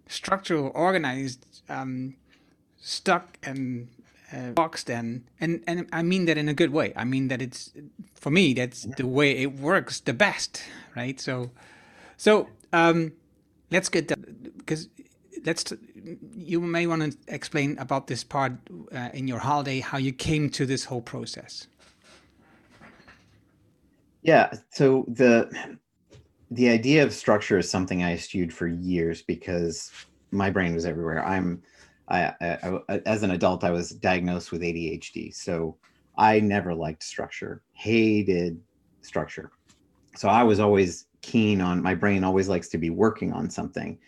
[0.07, 2.15] structural, organized, um,
[2.79, 3.87] stuck and
[4.31, 6.93] uh, boxed and and and I mean that in a good way.
[6.95, 7.71] I mean that it's
[8.15, 10.61] for me that's the way it works the best,
[10.95, 11.19] right?
[11.19, 11.51] So
[12.17, 13.13] so um,
[13.71, 14.07] let's get
[14.57, 14.89] because
[15.45, 15.73] let's
[16.35, 18.53] you may want to explain about this part
[18.93, 21.67] uh, in your holiday how you came to this whole process.
[24.21, 25.77] Yeah so the
[26.51, 29.91] the idea of structure is something i eschewed for years because
[30.31, 31.25] my brain was everywhere.
[31.25, 31.61] I'm
[32.09, 35.77] I, I, I, as an adult i was diagnosed with adhd so
[36.17, 38.59] i never liked structure hated
[39.01, 39.51] structure.
[40.15, 43.99] So i was always keen on my brain always likes to be working on something.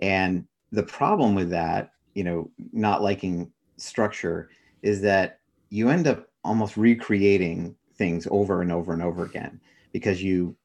[0.00, 4.50] And the problem with that, you know, not liking structure
[4.82, 9.60] is that you end up almost recreating things over and over and over again
[9.92, 10.56] because you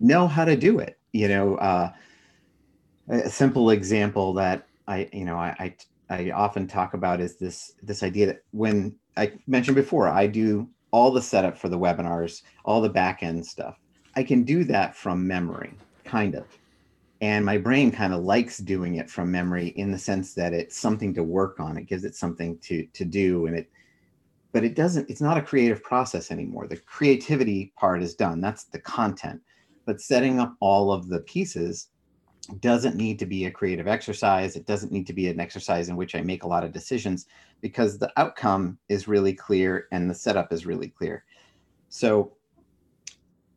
[0.00, 0.98] know how to do it.
[1.12, 1.92] You know, uh,
[3.08, 5.74] a simple example that I, you know, I,
[6.10, 10.26] I, I often talk about is this this idea that when I mentioned before, I
[10.26, 13.78] do all the setup for the webinars, all the back end stuff.
[14.16, 16.46] I can do that from memory, kind of
[17.20, 20.76] and my brain kind of likes doing it from memory in the sense that it's
[20.76, 21.76] something to work on.
[21.76, 23.70] It gives it something to to do and it
[24.52, 26.66] but it doesn't it's not a creative process anymore.
[26.68, 28.40] The creativity part is done.
[28.40, 29.40] That's the content.
[29.84, 31.88] But setting up all of the pieces
[32.60, 34.56] doesn't need to be a creative exercise.
[34.56, 37.26] It doesn't need to be an exercise in which i make a lot of decisions
[37.60, 41.24] because the outcome is really clear and the setup is really clear.
[41.88, 42.36] So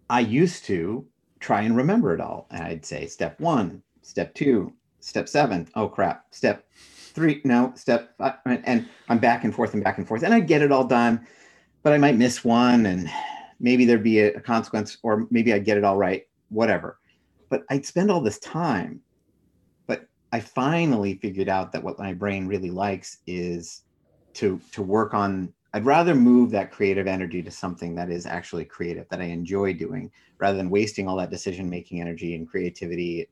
[0.09, 1.05] i used to
[1.41, 2.47] try and remember it all.
[2.51, 5.69] And I'd say step one, step two, step seven.
[5.75, 10.07] Oh crap, step three, no, step five, and I'm back and forth and back and
[10.07, 10.23] forth.
[10.23, 11.27] And I'd get it all done,
[11.83, 13.09] but I might miss one and
[13.61, 16.99] maybe there'd be a, a consequence, or maybe I'd get it all right, whatever.
[17.49, 19.01] But I'd spend all this time.
[19.87, 23.83] But I finally figured out that what my brain really likes is
[24.35, 28.65] to to work on I'd rather move that creative energy to something that is actually
[28.65, 33.29] creative that I enjoy doing rather than wasting all that decision making energy and creativity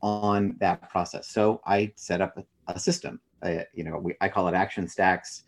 [0.00, 1.28] on that process.
[1.28, 3.20] So I set up a, system.
[3.42, 5.42] Uh, you know, we, I call it action stacks,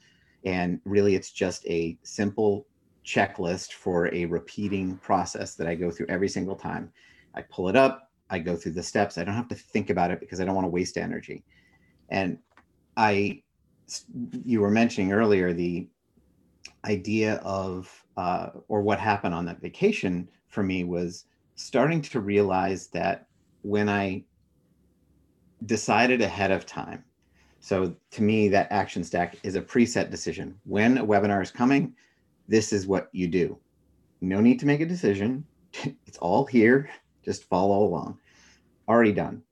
[0.45, 2.67] and really it's just a simple
[3.05, 6.93] checklist for a repeating process that I go through every single time.
[7.35, 9.17] I pull it up, I go through the steps.
[9.17, 11.45] I don't have to think about it because I don't want to waste energy.
[12.11, 12.39] And
[12.97, 13.43] I,
[14.45, 15.89] you were mentioning earlier the
[16.85, 21.25] idea of uh, or what happened on that vacation for me was
[21.57, 23.27] starting to realize that
[23.63, 24.25] when I
[25.67, 27.05] decided ahead of time,
[27.61, 30.59] so to me, that action stack is a preset decision.
[30.65, 31.95] When a webinar is coming,
[32.47, 33.59] this is what you do.
[34.21, 35.45] No need to make a decision.
[36.07, 36.91] It's all here.
[37.25, 38.19] Just follow along.
[38.87, 39.43] Already done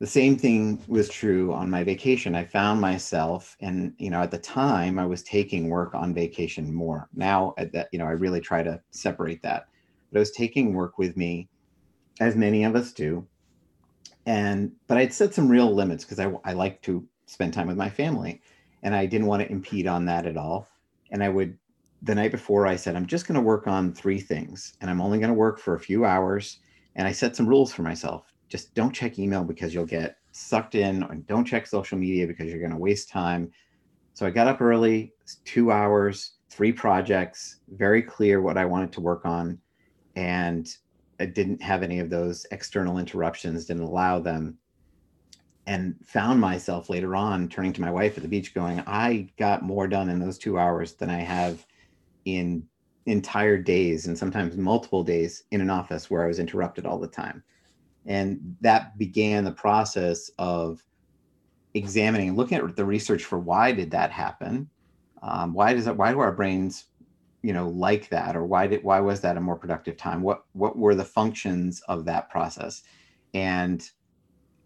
[0.00, 2.34] the same thing was true on my vacation.
[2.34, 6.72] I found myself, and you know, at the time, I was taking work on vacation
[6.72, 7.08] more.
[7.14, 9.68] Now, at that, you know, I really try to separate that.
[10.10, 11.50] But I was taking work with me,
[12.18, 13.26] as many of us do,
[14.24, 17.76] and but I'd set some real limits because I I like to spend time with
[17.76, 18.40] my family,
[18.82, 20.66] and I didn't want to impede on that at all.
[21.10, 21.58] And I would
[22.02, 25.02] the night before, I said, I'm just going to work on three things and I'm
[25.02, 26.60] only going to work for a few hours.
[26.96, 28.29] And I set some rules for myself.
[28.50, 32.46] Just don't check email because you'll get sucked in, and don't check social media because
[32.48, 33.50] you're going to waste time.
[34.12, 39.00] So I got up early, two hours, three projects, very clear what I wanted to
[39.00, 39.58] work on.
[40.16, 40.68] And
[41.20, 44.58] I didn't have any of those external interruptions, didn't allow them.
[45.66, 49.62] And found myself later on turning to my wife at the beach going, I got
[49.62, 51.64] more done in those two hours than I have
[52.24, 52.66] in
[53.06, 57.06] entire days and sometimes multiple days in an office where I was interrupted all the
[57.06, 57.44] time.
[58.06, 60.84] And that began the process of
[61.74, 64.68] examining looking at the research for why did that happen?
[65.22, 66.86] Um, why does it, why do our brains,
[67.42, 68.36] you know, like that?
[68.36, 70.22] Or why did, why was that a more productive time?
[70.22, 72.82] What, what were the functions of that process?
[73.34, 73.88] And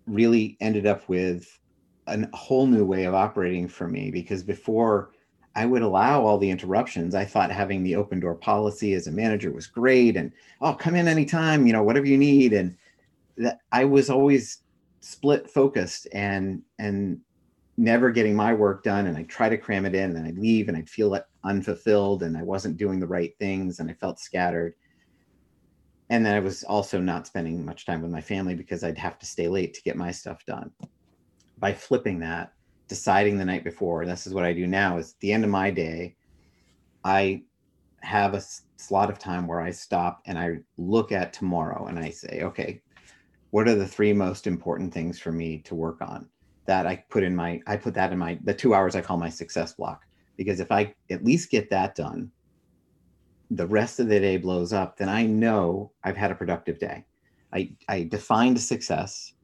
[0.07, 1.59] really ended up with
[2.07, 5.11] a whole new way of operating for me because before
[5.57, 7.15] I would allow all the interruptions.
[7.15, 10.97] I thought having the open door policy as a manager was great and oh come
[10.97, 12.53] in anytime, you know, whatever you need.
[12.53, 12.77] And
[13.39, 14.59] that I was always
[15.01, 17.21] split focused and and
[17.77, 20.69] never getting my work done and I try to cram it in and I'd leave
[20.69, 24.75] and I'd feel unfulfilled and I wasn't doing the right things and I felt scattered.
[26.11, 29.19] And then I was also not spending much time with my family because I'd have
[29.19, 30.71] to stay late to get my stuff done.
[31.59, 32.53] By flipping that,
[32.89, 35.45] deciding the night before, and this is what I do now, is at the end
[35.45, 36.15] of my day,
[37.05, 37.43] I
[38.03, 38.43] have a
[38.77, 42.83] slot of time where I stop and I look at tomorrow and I say, okay,
[43.55, 46.29] what are the three most important things for me to work on?
[46.67, 49.17] That I put in my, I put that in my, the two hours I call
[49.17, 50.03] my success block.
[50.37, 52.33] Because if I at least get that done,
[53.53, 57.05] the rest of the day blows up, then I know I've had a productive day.
[57.53, 59.35] I, I defined success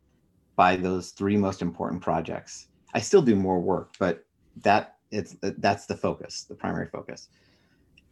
[0.56, 4.24] by those three most important projects I still do more work, but
[4.62, 7.28] that it's uh, that's the focus, the primary focus.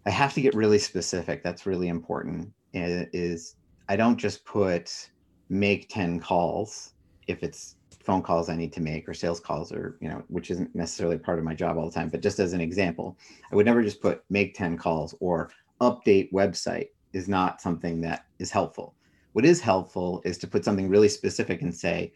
[0.07, 1.43] I have to get really specific.
[1.43, 2.53] That's really important.
[2.75, 3.57] Eh, is
[3.89, 5.11] I don't just put
[5.49, 6.93] make 10 calls
[7.27, 7.77] if it's
[8.09, 11.19] phone calls I need to make or sales calls or, you know, which isn't necessarily
[11.19, 13.19] part of my job all the time, but just as an example,
[13.53, 18.25] I would never just put make 10 calls or update website is not something that
[18.39, 18.95] is helpful.
[19.33, 22.13] What is helpful is to put something really specific and say,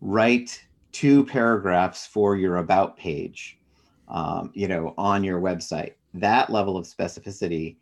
[0.00, 3.58] write two paragraphs for your about page,
[4.08, 5.92] um, you know, on your website.
[6.14, 7.76] That level of specificity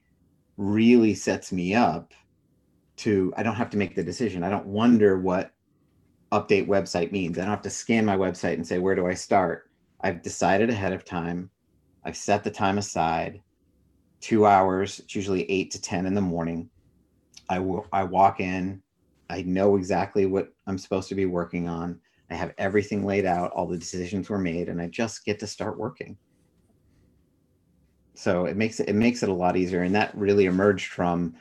[0.57, 2.13] really sets me up
[2.97, 4.43] to, I don't have to make the decision.
[4.43, 5.53] I don't wonder what
[6.33, 7.39] update website means.
[7.39, 9.71] I don't have to scan my website and say, where do I start?
[10.01, 11.51] I've decided ahead of time.
[12.05, 13.43] I've set the time aside,
[14.21, 15.01] two hours.
[15.01, 16.71] It's usually eight to 10 in the morning.
[17.49, 18.83] I, will, I walk in.
[19.29, 22.01] I know exactly what I'm supposed to be working on.
[22.31, 25.47] I have everything laid out, all the decisions were made, and I just get to
[25.47, 26.17] start working.
[28.15, 29.83] So it makes it, it makes it a lot easier.
[29.83, 31.35] And that really emerged from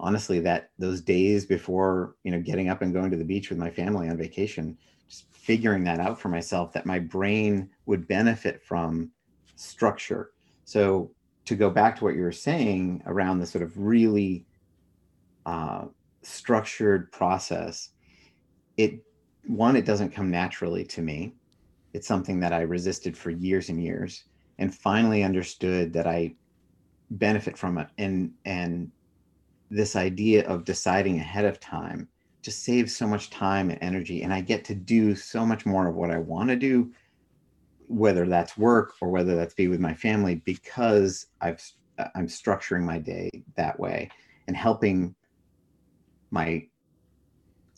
[0.00, 3.58] honestly that those days before, you know, getting up and going to the beach with
[3.58, 4.76] my family on vacation,
[5.08, 9.10] just figuring that out for myself that my brain would benefit from
[9.56, 10.30] structure.
[10.64, 11.10] So
[11.44, 14.46] to go back to what you were saying around the sort of really
[15.46, 15.86] uh,
[16.22, 17.90] structured process,
[18.76, 19.04] it
[19.46, 21.34] one, it doesn't come naturally to me.
[21.92, 24.24] It's something that I resisted for years and years,
[24.58, 26.34] and finally understood that I
[27.10, 27.88] benefit from it.
[27.98, 28.92] And and
[29.70, 32.08] this idea of deciding ahead of time
[32.42, 35.86] just saves so much time and energy, and I get to do so much more
[35.86, 36.90] of what I want to do,
[37.86, 41.62] whether that's work or whether that's be with my family, because I've
[41.98, 44.10] uh, I'm structuring my day that way
[44.46, 45.14] and helping
[46.30, 46.66] my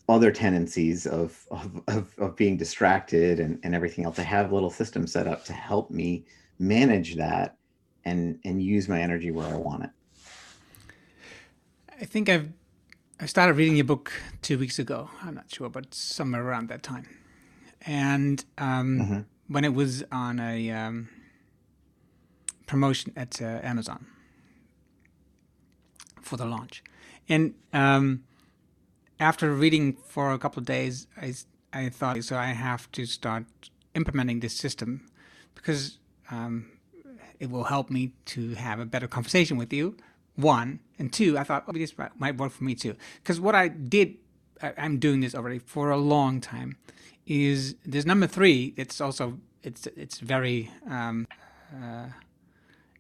[0.09, 4.19] other tendencies of, of, of, of, being distracted and, and everything else.
[4.19, 6.25] I have little systems set up to help me
[6.59, 7.57] manage that
[8.05, 9.91] and, and use my energy where I want it.
[12.03, 12.49] I think I've,
[13.21, 14.13] I started reading your book
[14.43, 15.09] two weeks ago.
[15.23, 17.07] I'm not sure, but somewhere around that time.
[17.87, 19.21] And um, mm-hmm.
[19.47, 21.09] when it was on a um,
[22.67, 24.05] promotion at uh, Amazon
[26.21, 26.83] for the launch.
[27.29, 28.25] And um,
[29.21, 31.35] after reading for a couple of days, I,
[31.73, 33.45] I thought, so I have to start
[33.95, 35.09] implementing this system
[35.55, 35.99] because
[36.33, 36.67] um,
[37.39, 39.97] it will help me to have a better conversation with you.
[40.37, 42.97] One and two, I thought, oh, this might work for me too.
[43.23, 44.17] Because what I did,
[44.63, 46.77] I, I'm doing this already for a long time.
[47.27, 48.75] Is there's number three?
[48.77, 51.27] It's also it's it's very um,
[51.73, 52.07] uh,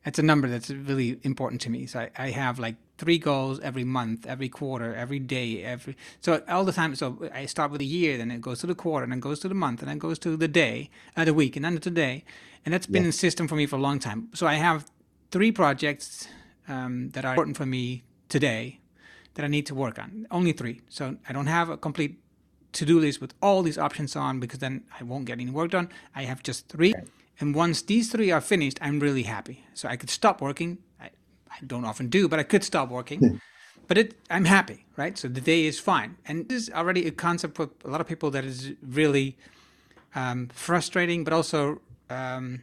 [0.04, 1.86] it's a number that's really important to me.
[1.86, 6.42] So I, I have like three goals every month, every quarter, every day, every so
[6.48, 6.94] all the time.
[6.94, 9.40] So I start with a year, then it goes to the quarter, and then goes
[9.40, 11.80] to the month, and then goes to the day, uh, the week, and then to
[11.80, 12.24] the day,
[12.64, 13.08] and that's been yeah.
[13.08, 14.28] a system for me for a long time.
[14.34, 14.86] So I have
[15.30, 16.28] three projects
[16.72, 18.80] um, that are important for me today
[19.34, 20.26] that I need to work on.
[20.30, 20.80] Only three.
[20.88, 22.18] So I don't have a complete
[22.72, 25.70] to do list with all these options on because then I won't get any work
[25.70, 25.88] done.
[26.14, 26.94] I have just three.
[27.40, 29.64] And once these three are finished, I'm really happy.
[29.74, 30.78] So I could stop working.
[31.00, 31.06] I,
[31.50, 33.18] I don't often do, but I could stop working.
[33.20, 33.36] Hmm.
[33.88, 35.18] but it, I'm happy, right?
[35.18, 36.16] So the day is fine.
[36.24, 39.36] And this is already a concept for a lot of people that is really
[40.14, 42.62] um, frustrating, but also um,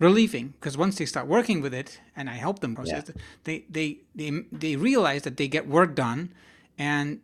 [0.00, 3.14] relieving because once they start working with it and I help them process yeah.
[3.14, 6.32] it, they, they, they, they realize that they get work done
[6.78, 7.20] and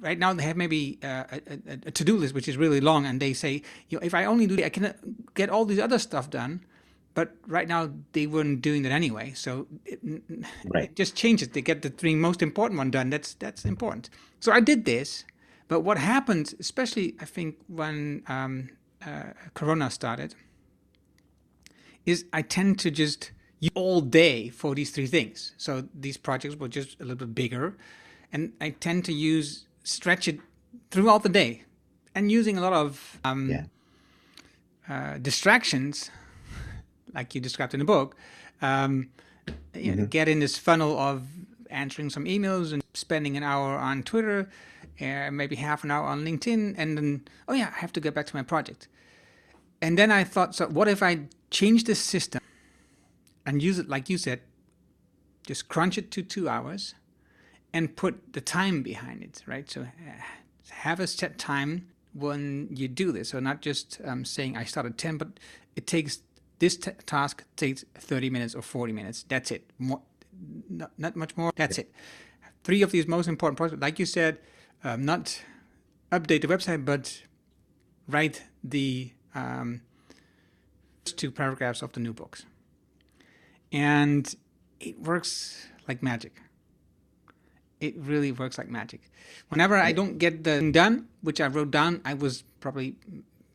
[0.00, 3.06] right now they have maybe uh, a, a, a, to-do list which is really long
[3.06, 4.92] and they say you know if i only do that i can uh,
[5.34, 6.60] get all this other stuff done
[7.14, 10.00] but right now they weren't doing that anyway so it,
[10.66, 10.84] right.
[10.84, 14.10] it just changes they get the three most important one done that's that's important
[14.40, 15.24] so i did this
[15.68, 18.68] but what happened especially i think when um,
[19.06, 20.34] uh, corona started
[22.06, 26.56] is i tend to just use all day for these three things so these projects
[26.56, 27.76] were just a little bit bigger
[28.32, 30.40] and i tend to use stretch it
[30.90, 31.62] throughout the day
[32.16, 33.64] and using a lot of um, yeah.
[34.88, 36.10] uh, distractions,
[37.14, 38.16] like you described in the book,
[38.62, 39.10] um,
[39.74, 40.04] you know, mm-hmm.
[40.06, 41.28] get in this funnel of
[41.70, 44.48] answering some emails and spending an hour on Twitter,
[45.00, 48.14] uh, maybe half an hour on LinkedIn, and then, oh yeah, I have to get
[48.14, 48.88] back to my project.
[49.82, 51.20] And then I thought, so what if I
[51.50, 52.40] change the system
[53.44, 54.40] and use it like you said,
[55.46, 56.94] just crunch it to two hours
[57.72, 59.70] and put the time behind it, right?
[59.70, 59.86] So uh,
[60.70, 63.30] have a set time when you do this.
[63.30, 65.28] So not just um, saying I start at 10, but
[65.76, 66.20] it takes
[66.58, 69.24] this t- task takes 30 minutes or 40 minutes.
[69.28, 69.70] That's it.
[69.78, 70.00] More,
[70.68, 71.52] not, not much more.
[71.54, 71.92] That's it.
[72.64, 74.38] Three of these most important projects, like you said,
[74.82, 75.42] um, not
[76.10, 77.22] update the website, but
[78.08, 79.82] write the um,
[81.14, 82.44] two paragraphs of the new books.
[83.72, 84.34] And
[84.80, 86.40] it works like magic
[87.80, 89.00] it really works like magic.
[89.48, 92.96] Whenever I don't get the done, which I wrote down, I was probably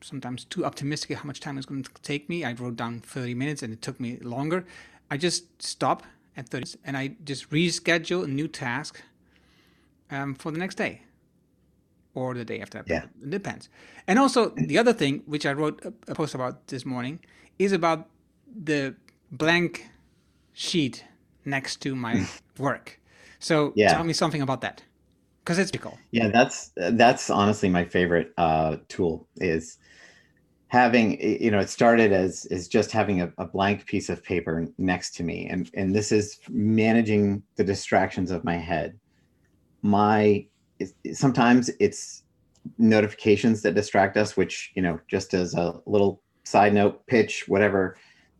[0.00, 2.44] sometimes too optimistic how much time it's going to take me.
[2.44, 4.64] I wrote down 30 minutes and it took me longer.
[5.10, 6.02] I just stop
[6.36, 9.02] at 30 and I just reschedule a new task
[10.10, 11.02] um, for the next day
[12.14, 12.88] or the day after that.
[12.88, 13.04] Yeah.
[13.22, 13.68] It depends.
[14.06, 17.20] And also, the other thing, which I wrote a post about this morning,
[17.64, 18.08] is about
[18.64, 18.94] the
[19.30, 19.88] blank
[20.52, 21.04] sheet
[21.44, 22.26] next to my
[22.58, 23.00] work.
[23.38, 23.94] So yeah.
[23.94, 24.82] tell me something about that
[25.44, 25.98] because it's cool.
[26.10, 29.78] Yeah, that's that's honestly my favorite uh, tool is
[30.72, 34.66] having you know it started as is just having a, a, blank piece of paper
[34.78, 38.98] next to me and and this is managing the distractions of my head
[39.82, 40.46] my
[41.12, 42.22] sometimes it's
[42.78, 47.96] notifications that distract us which you know just as a little side note pitch whatever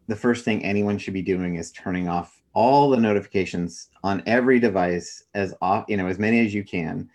[0.08, 4.60] the first thing anyone should be doing is turning off all the notifications on every
[4.60, 7.08] device as off, you know, as many as you can.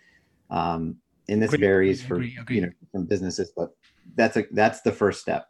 [0.50, 0.96] Um,
[1.28, 2.56] and this agree, varies for agree, agree.
[2.56, 3.70] you know from businesses, but
[4.16, 5.48] that's a that's the first step.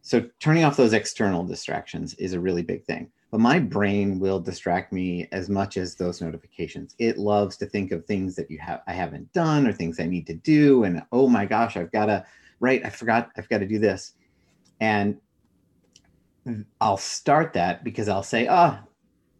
[0.00, 3.10] So turning off those external distractions is a really big thing.
[3.30, 6.94] But my brain will distract me as much as those notifications.
[6.98, 10.06] It loves to think of things that you have I haven't done or things I
[10.06, 12.24] need to do, and oh my gosh, I've got to
[12.60, 14.14] right, I forgot I've got to do this,
[14.80, 15.20] and
[16.80, 18.88] I'll start that because I'll say, ah, oh,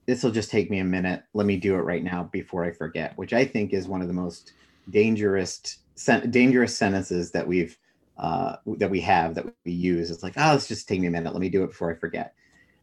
[0.06, 1.22] this will just take me a minute.
[1.34, 4.08] Let me do it right now before I forget, which I think is one of
[4.08, 4.52] the most
[4.90, 7.76] dangerous sen- dangerous sentences that we've
[8.16, 10.10] uh, that we have that we use.
[10.10, 11.32] It's like, oh, let's just take me a minute.
[11.32, 12.34] Let me do it before I forget,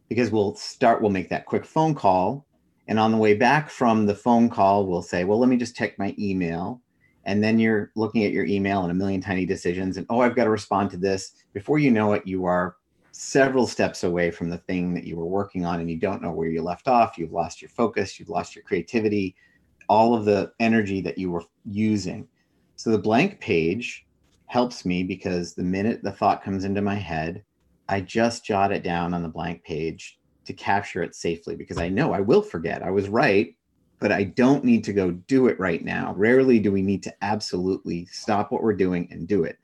[0.09, 1.01] because we'll start.
[1.01, 2.45] We'll make that quick phone call,
[2.87, 5.75] and on the way back from the phone call, we'll say, well, let me just
[5.75, 6.81] check my email.
[7.25, 10.35] And then you're looking at your email and a million tiny decisions, and oh, I've
[10.35, 11.33] got to respond to this.
[11.53, 12.77] Before you know it, you are
[13.11, 16.31] several steps away from the thing that you were working on and you don't know
[16.31, 17.17] where you left off.
[17.17, 18.19] You've lost your focus.
[18.19, 19.35] You've lost your creativity.
[19.89, 22.27] All of the energy that you were using.
[22.77, 24.07] So the blank page
[24.51, 27.41] helps me because the minute the thought comes into my head
[27.87, 31.87] i just jot it down on the blank page to capture it safely because i
[31.87, 32.83] know i will forget.
[32.83, 33.55] I was right
[34.01, 37.13] but i don't need to go do it right now rarely do we need to
[37.21, 39.57] absolutely stop what we're doing and do it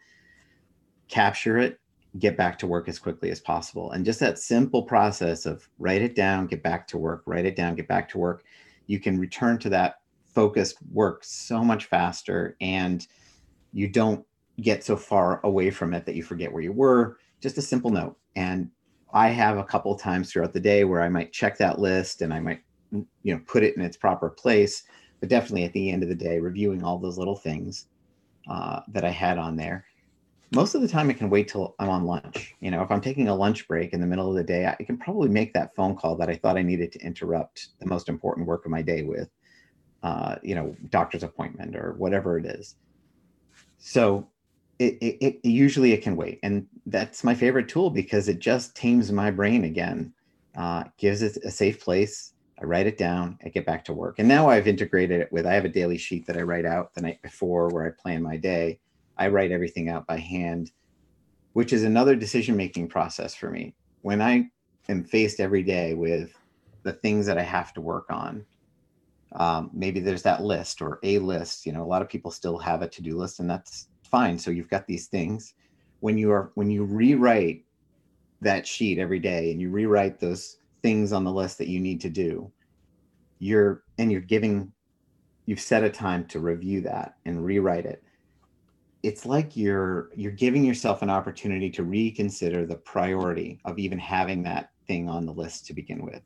[1.10, 1.80] capture it
[2.20, 3.92] get back to work as quickly as possible.
[3.92, 7.56] And just that simple process of write it down, get back to work, write it
[7.56, 8.44] down, get back to work,
[8.88, 9.96] you can return to that
[10.34, 13.06] focused work so much faster and
[13.74, 14.26] you don't
[14.62, 17.18] get so far away from it that you forget where you were.
[17.42, 18.18] Just a simple note.
[18.36, 18.70] And
[19.14, 22.34] I have a couple times throughout the day where I might check that list and
[22.34, 22.62] I might
[22.92, 24.84] you know put it in its proper place
[25.20, 27.88] but definitely at the end of the day reviewing all those little things
[28.50, 29.86] uh, that i had on there
[30.54, 32.54] most of the time i can wait till I'm on lunch.
[32.62, 34.82] You know, if I'm taking a lunch break in the middle of the day, I
[34.84, 38.08] can probably make that phone call that I thought I needed to interrupt the most
[38.08, 39.30] important work of my day with,
[40.04, 42.76] uh, you know, doctor's appointment or whatever it is.
[43.80, 44.30] So
[44.80, 46.40] it, it, it usually it can wait.
[46.44, 50.14] And that's my favorite tool because it just tames my brain again,
[50.58, 52.34] uh, gives it a safe place.
[52.60, 54.20] I write it down, I get back to work.
[54.20, 56.94] And now I've integrated it with, I have a daily sheet that I write out
[56.94, 58.80] the night before where I plan my day
[59.18, 60.72] I write everything out by hand,
[61.54, 63.76] which is another decision making process for me.
[64.02, 64.50] When I
[64.90, 66.34] am faced every day with
[66.84, 68.46] the things that I have to work on,
[69.36, 71.66] um, maybe there's that list or a list.
[71.66, 74.38] You know, a lot of people still have a to do list, and that's fine.
[74.38, 75.54] So you've got these things.
[76.00, 77.66] When you are when you rewrite
[78.42, 80.58] that sheet every day and you rewrite those
[80.88, 82.50] things on the list that you need to do,
[83.40, 84.72] you're and you're giving
[85.46, 88.02] you've set a time to review that and rewrite it.
[89.04, 94.44] It's like you're you're giving yourself an opportunity to reconsider the priority of even having
[94.44, 96.22] that thing on the list to begin with.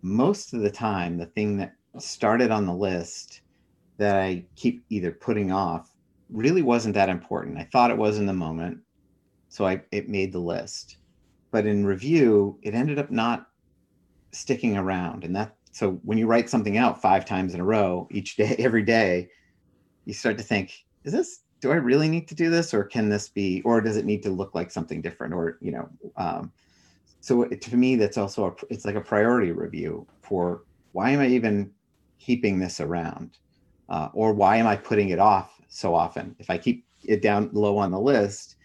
[0.00, 3.42] Most of the time the thing that started on the list
[3.98, 5.92] that i keep either putting off
[6.30, 7.58] really wasn't that important.
[7.58, 8.78] I thought it was in the moment
[9.50, 10.96] so i it made the list.
[11.50, 13.49] But in review it ended up not
[14.32, 18.08] sticking around and that so when you write something out five times in a row
[18.10, 19.28] each day every day
[20.04, 20.72] you start to think
[21.04, 23.96] is this do I really need to do this, or can this be, or does
[23.96, 26.52] it need to look like something different, or you know, um,
[27.20, 30.62] so to me, that's also a, it's like a priority review for
[30.92, 31.70] why am I even
[32.18, 33.38] keeping this around,
[33.90, 36.34] uh, or why am I putting it off so often?
[36.38, 38.56] If I keep it down low on the list,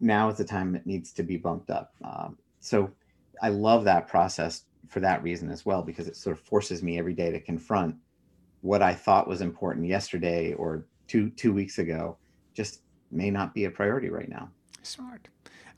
[0.00, 1.94] now is the time it needs to be bumped up.
[2.04, 2.90] Um, so
[3.42, 6.98] I love that process for that reason as well, because it sort of forces me
[6.98, 7.94] every day to confront
[8.62, 12.16] what I thought was important yesterday or two two weeks ago
[12.54, 14.50] just may not be a priority right now.
[14.82, 15.28] Smart.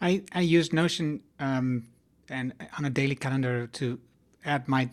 [0.00, 1.86] I I use Notion um,
[2.28, 3.98] and on a daily calendar to
[4.44, 4.90] add my.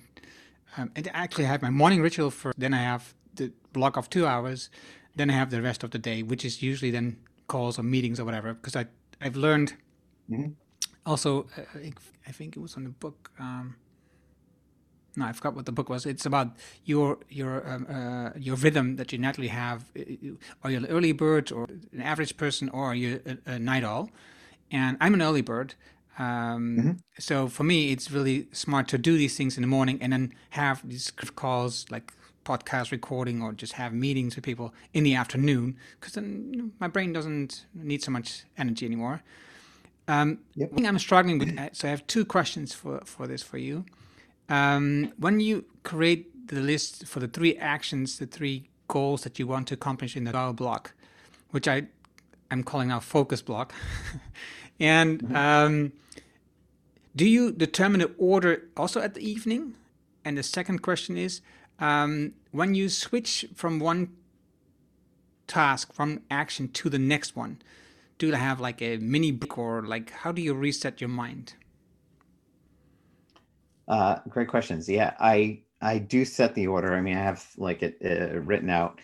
[0.77, 4.09] Um, and actually, I have my morning ritual for Then I have the block of
[4.09, 4.69] two hours.
[5.15, 8.19] Then I have the rest of the day, which is usually then calls or meetings
[8.19, 8.53] or whatever.
[8.53, 8.85] Because I
[9.21, 9.73] I've learned.
[10.29, 10.51] Mm-hmm.
[11.07, 11.61] Also, uh,
[12.27, 13.31] I think it was on the book.
[13.39, 13.77] Um,
[15.15, 16.05] no, I forgot what the book was.
[16.05, 16.49] It's about
[16.83, 19.85] your your um, uh, your rhythm that you naturally have.
[20.63, 23.85] Are you an early bird or an average person, or are you a, a night
[23.85, 24.11] owl?
[24.69, 25.75] And I'm an early bird.
[26.19, 26.91] Um, mm-hmm.
[27.19, 30.33] So for me, it's really smart to do these things in the morning and then
[30.51, 32.11] have these calls like
[32.43, 36.69] podcast recording or just have meetings with people in the afternoon because then you know,
[36.79, 39.21] my brain doesn't need so much energy anymore.
[40.07, 40.71] Um, yep.
[40.77, 41.75] I'm struggling with, that.
[41.75, 43.85] so I have two questions for, for this for you.
[44.49, 49.47] Um, when you create the list for the three actions, the three goals that you
[49.47, 50.93] want to accomplish in the dial block,
[51.51, 51.87] which I
[52.49, 53.73] I'm calling now focus block,
[54.79, 55.35] and mm-hmm.
[55.35, 55.91] um,
[57.15, 59.75] do you determine the order also at the evening?
[60.23, 61.41] And the second question is,
[61.79, 64.15] um, when you switch from one
[65.47, 67.59] task, from action to the next one,
[68.17, 71.53] do have like a mini break or like how do you reset your mind?
[73.87, 74.89] Uh, great questions.
[74.89, 76.93] Yeah, I I do set the order.
[76.95, 78.99] I mean, I have like it uh, written out,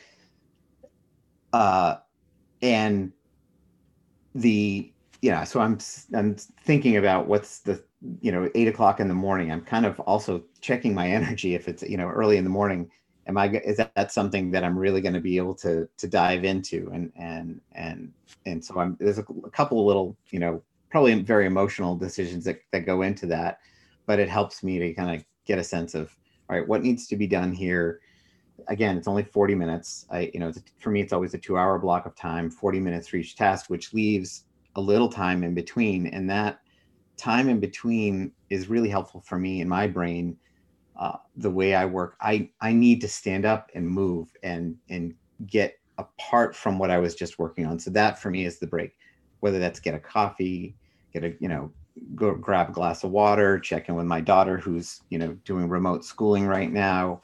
[1.53, 1.97] uh,
[2.61, 3.13] and
[4.35, 5.43] the yeah.
[5.43, 5.77] So I'm
[6.13, 7.83] I'm thinking about what's the
[8.21, 9.51] you know eight o'clock in the morning.
[9.51, 12.89] I'm kind of also checking my energy if it's you know early in the morning.
[13.27, 16.43] Am I is that something that I'm really going to be able to to dive
[16.43, 18.11] into and and and
[18.45, 22.43] and so I'm there's a, a couple of little you know probably very emotional decisions
[22.45, 23.59] that that go into that
[24.05, 26.15] but it helps me to kind of get a sense of
[26.49, 28.01] all right what needs to be done here?
[28.67, 30.05] Again it's only 40 minutes.
[30.11, 33.07] I you know for me it's always a two hour block of time 40 minutes
[33.07, 34.43] for each task which leaves
[34.75, 36.59] a little time in between and that
[37.15, 40.35] time in between is really helpful for me in my brain
[40.97, 45.13] uh, the way i work i i need to stand up and move and and
[45.47, 48.67] get apart from what i was just working on so that for me is the
[48.67, 48.93] break
[49.39, 50.75] whether that's get a coffee
[51.11, 51.71] get a you know
[52.15, 55.69] go grab a glass of water, check in with my daughter who's, you know, doing
[55.69, 57.21] remote schooling right now.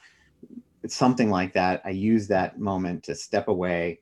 [0.84, 1.82] It's something like that.
[1.84, 4.00] I use that moment to step away.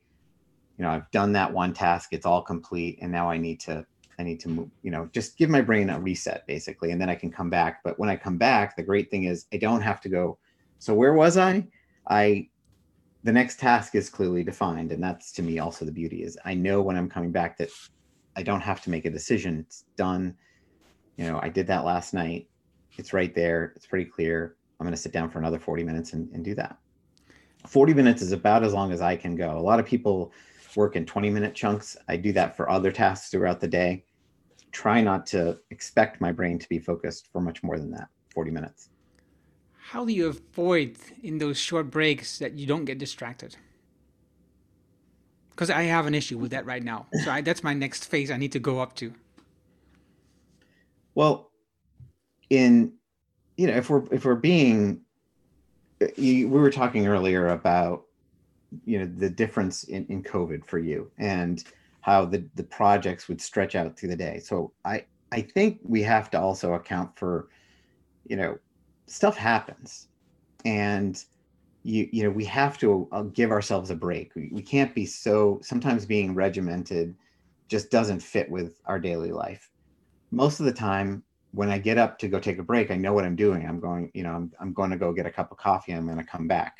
[0.77, 3.85] You know, I've done that one task, it's all complete, and now I need to
[4.19, 7.09] I need to move, you know, just give my brain a reset basically, and then
[7.09, 7.81] I can come back.
[7.83, 10.39] But when I come back, the great thing is I don't have to go,
[10.79, 11.67] so where was I?
[12.09, 12.49] I
[13.23, 14.91] the next task is clearly defined.
[14.91, 17.69] And that's to me also the beauty is I know when I'm coming back that
[18.35, 19.59] I don't have to make a decision.
[19.59, 20.35] It's done
[21.17, 22.47] you know, I did that last night.
[22.97, 23.73] It's right there.
[23.75, 24.55] It's pretty clear.
[24.79, 26.77] I'm going to sit down for another 40 minutes and, and do that.
[27.65, 29.57] 40 minutes is about as long as I can go.
[29.57, 30.31] A lot of people
[30.75, 31.97] work in 20 minute chunks.
[32.07, 34.05] I do that for other tasks throughout the day.
[34.71, 38.51] Try not to expect my brain to be focused for much more than that 40
[38.51, 38.89] minutes.
[39.77, 43.55] How do you avoid in those short breaks that you don't get distracted?
[45.49, 47.07] Because I have an issue with that right now.
[47.23, 49.13] So I, that's my next phase I need to go up to.
[51.15, 51.51] Well,
[52.49, 52.93] in
[53.55, 55.01] you know, if we're if we're being,
[56.15, 58.03] you, we were talking earlier about
[58.85, 61.63] you know the difference in, in covid for you and
[62.07, 64.39] how the the projects would stretch out through the day.
[64.39, 67.49] So i i think we have to also account for
[68.25, 68.57] you know
[69.05, 70.07] stuff happens.
[70.65, 71.21] And
[71.83, 74.33] you you know we have to uh, give ourselves a break.
[74.35, 77.13] We, we can't be so sometimes being regimented
[77.67, 79.69] just doesn't fit with our daily life.
[80.31, 83.13] Most of the time when i get up to go take a break i know
[83.13, 83.65] what i'm doing.
[83.67, 85.93] I'm going you know i'm, I'm going to go get a cup of coffee.
[85.93, 86.73] I'm going to come back.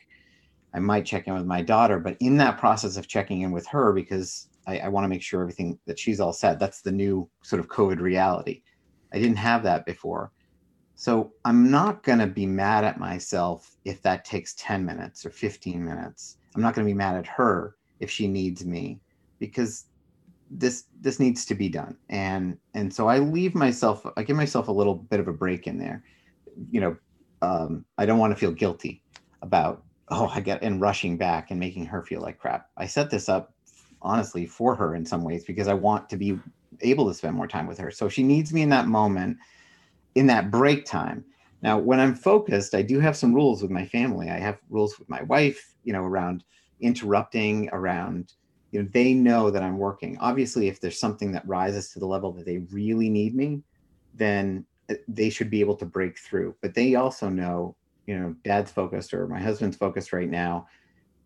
[0.74, 3.66] I might check in with my daughter, but in that process of checking in with
[3.68, 6.92] her, because I, I want to make sure everything that she's all set, that's the
[6.92, 8.62] new sort of COVID reality.
[9.14, 10.32] I didn't have that before.
[10.96, 15.30] So I'm not going to be mad at myself if that takes 10 minutes or
[15.30, 16.38] 15 minutes.
[16.56, 19.00] I'm not going to be mad at her if she needs me
[19.40, 19.86] because
[20.50, 21.98] this this needs to be done.
[22.10, 25.68] And and so I leave myself I give myself a little bit of a break
[25.68, 26.04] in there.
[26.72, 26.98] You know,
[27.42, 29.04] um, I don't want to feel guilty
[29.42, 32.70] about oh, I get and rushing back and making her feel like crap.
[32.78, 33.54] I set this up
[34.08, 36.40] honestly for her in some ways because I want to be
[36.82, 37.92] able to spend more time with her.
[37.92, 39.38] So she needs me in that moment,
[40.16, 41.26] in that break time.
[41.62, 44.30] Now, when I'm focused, I do have some rules with my family.
[44.30, 46.44] I have rules with my wife, you know, around
[46.80, 48.34] interrupting, around,
[48.72, 50.18] you know, they know that I'm working.
[50.20, 53.64] Obviously, if there's something that rises to the level that they really need me,
[54.14, 56.56] then uh, they should be able to break through.
[56.62, 57.76] But they also know
[58.08, 60.66] you know, dad's focused or my husband's focused right now.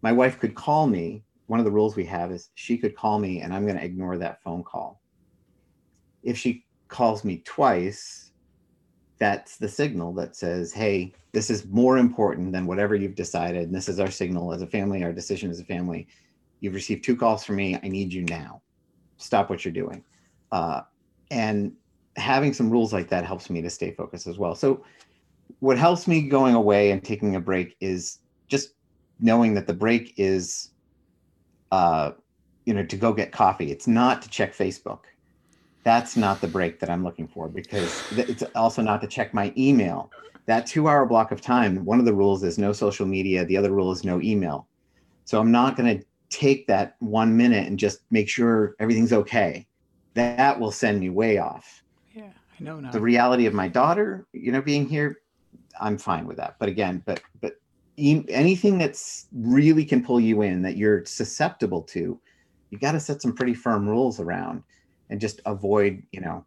[0.02, 1.24] My wife could call me.
[1.52, 3.84] One of the rules we have is she could call me and I'm going to
[3.84, 5.02] ignore that phone call.
[6.24, 8.32] If she calls me twice,
[9.20, 13.64] that's the signal that says, hey, this is more important than whatever you've decided.
[13.64, 16.08] And this is our signal as a family, our decision as a family.
[16.62, 17.78] You've received two calls from me.
[17.84, 18.62] I need you now.
[19.18, 20.06] Stop what you're doing.
[20.54, 20.84] Uh,
[21.32, 21.74] and
[22.16, 24.56] having some rules like that helps me to stay focused as well.
[24.56, 24.86] So
[25.60, 28.76] what helps me going away and taking a break is just
[29.20, 30.70] knowing that the break is
[31.72, 32.12] uh
[32.66, 33.72] you know to go get coffee.
[33.72, 35.00] It's not to check facebook.
[35.84, 39.54] That's not the break that i'm looking for because it's also not to check my
[39.58, 40.12] email.
[40.48, 43.58] That two hour block of time one of the rules is no social media the
[43.58, 44.68] other rule is no email.
[45.26, 49.68] So i'm not going to take that one minute and just make sure everything's okay.
[50.16, 51.84] That will send me way off.
[52.14, 52.92] Yeah i know now.
[52.92, 55.18] The reality of my daughter you know being here
[55.80, 56.56] I'm fine with that.
[56.60, 57.54] But again, but but
[57.98, 62.20] anything that's really can pull you in that you're susceptible to,
[62.70, 64.64] you got to set some pretty firm rules around
[65.10, 66.46] and just avoid, you know,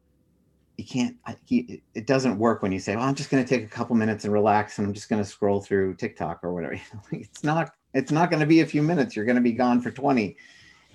[0.76, 1.16] you can't,
[1.48, 4.24] it doesn't work when you say, well, I'm just going to take a couple minutes
[4.24, 6.80] and relax and I'm just going to scroll through TikTok or whatever.
[7.12, 9.14] it's not, it's not going to be a few minutes.
[9.14, 10.36] You're going to be gone for 20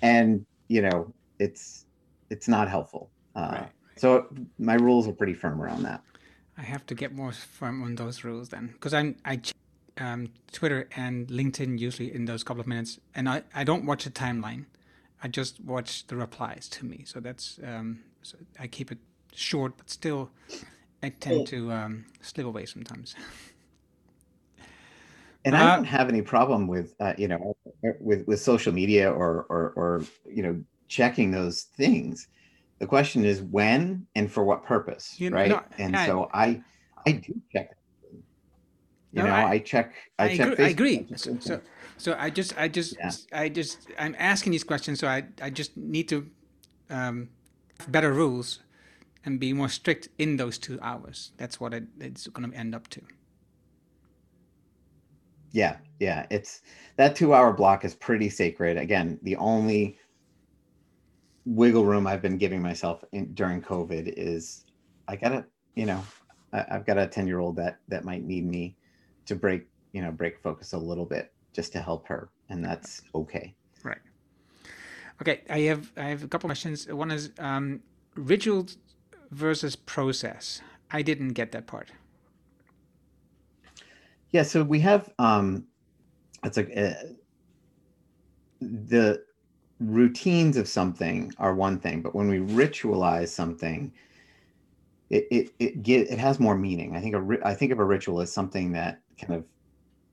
[0.02, 1.86] and, you know, it's,
[2.28, 3.10] it's not helpful.
[3.34, 3.70] Uh, right.
[3.96, 4.26] So
[4.58, 6.02] my rules are pretty firm around that.
[6.56, 9.40] I have to get more firm on those rules then, because I'm I
[9.98, 14.04] um, Twitter and LinkedIn usually in those couple of minutes, and I, I don't watch
[14.04, 14.66] the timeline.
[15.22, 17.04] I just watch the replies to me.
[17.06, 18.98] So that's um, so I keep it
[19.34, 20.30] short, but still
[21.02, 23.14] I tend to um, slip away sometimes.
[25.46, 27.56] And I don't uh, have any problem with uh, you know
[27.98, 32.28] with with social media or or or you know checking those things
[32.80, 35.50] the question is when and for what purpose, you right?
[35.50, 36.62] Know, and I, so I
[37.06, 37.76] I do check.
[39.12, 39.94] You no, know, I, I, check.
[40.18, 40.52] I, I check.
[40.52, 41.06] Agree, I agree.
[41.16, 41.60] So, so,
[41.96, 43.10] so I just, I just, yeah.
[43.32, 45.00] I just, I'm asking these questions.
[45.00, 46.30] So I, I just need to
[46.90, 47.28] um,
[47.88, 48.60] better rules
[49.24, 51.32] and be more strict in those two hours.
[51.36, 53.02] That's what it, it's going to end up to.
[55.52, 56.26] Yeah, yeah.
[56.30, 56.62] It's
[56.96, 58.76] that two hour block is pretty sacred.
[58.76, 59.98] Again, the only
[61.44, 64.64] wiggle room I've been giving myself in, during COVID is
[65.08, 65.44] I gotta,
[65.74, 66.04] you know,
[66.52, 68.76] I, have got a 10 year old that, that might need me
[69.26, 72.28] to break, you know, break focus a little bit just to help her.
[72.48, 73.54] And that's okay.
[73.82, 73.98] Right.
[75.20, 75.42] Okay.
[75.48, 76.86] I have, I have a couple questions.
[76.86, 77.80] One is, um,
[78.14, 78.66] ritual
[79.30, 80.60] versus process.
[80.90, 81.90] I didn't get that part.
[84.30, 84.42] Yeah.
[84.42, 85.66] So we have, um,
[86.44, 86.92] it's like, uh,
[88.60, 89.22] the
[89.80, 93.92] routines of something are one thing, but when we ritualize something,
[95.08, 96.94] it it it get it has more meaning.
[96.94, 99.44] I think a I think of a ritual as something that kind of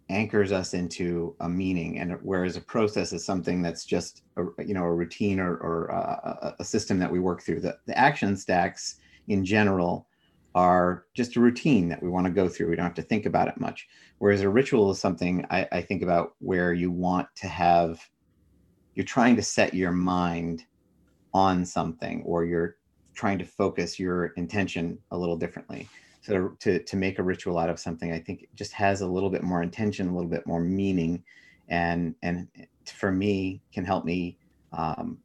[0.10, 2.00] anchors us into a meaning.
[2.00, 5.88] And whereas a process is something that's just a, you know a routine or, or
[5.88, 8.96] a, a, system that we work through the, the action stacks
[9.28, 10.08] in general
[10.56, 12.70] are just a routine that we want to go through.
[12.70, 13.88] We don't have to think about it much.
[14.18, 18.00] Whereas a ritual is something I, I think about where you want to have
[18.96, 20.64] you're trying to set your mind
[21.32, 22.78] on something or you're
[23.14, 25.88] trying to focus your intention a little differently
[26.28, 29.30] so to, to make a ritual out of something i think just has a little
[29.30, 31.24] bit more intention a little bit more meaning.
[31.70, 32.48] And and
[32.86, 34.38] for me can help me
[34.74, 35.18] um,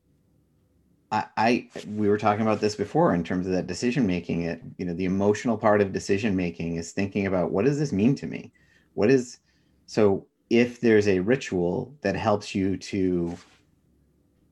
[1.10, 4.42] I, I we were talking about this before in terms of that decision making.
[4.42, 7.92] It you know the emotional part of decision making is thinking about what does this
[7.92, 8.50] mean to me?
[8.94, 9.38] What is
[9.86, 13.36] so if there's a ritual that helps you to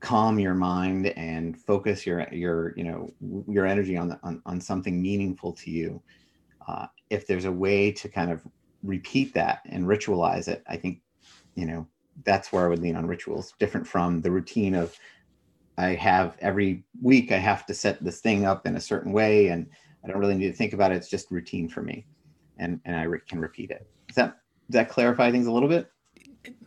[0.00, 3.10] calm your mind and focus your your you know
[3.48, 6.02] your energy on the, on, on something meaningful to you
[6.66, 8.42] uh, if there's a way to kind of
[8.82, 11.00] repeat that and ritualize it, I think,
[11.54, 11.86] you know,
[12.24, 14.96] that's where I would lean on rituals, different from the routine of
[15.78, 19.48] I have every week I have to set this thing up in a certain way,
[19.48, 19.66] and
[20.04, 20.96] I don't really need to think about it.
[20.96, 22.06] It's just routine for me,
[22.58, 23.86] and and I re- can repeat it.
[24.08, 24.36] Does that
[24.68, 25.90] does that clarify things a little bit?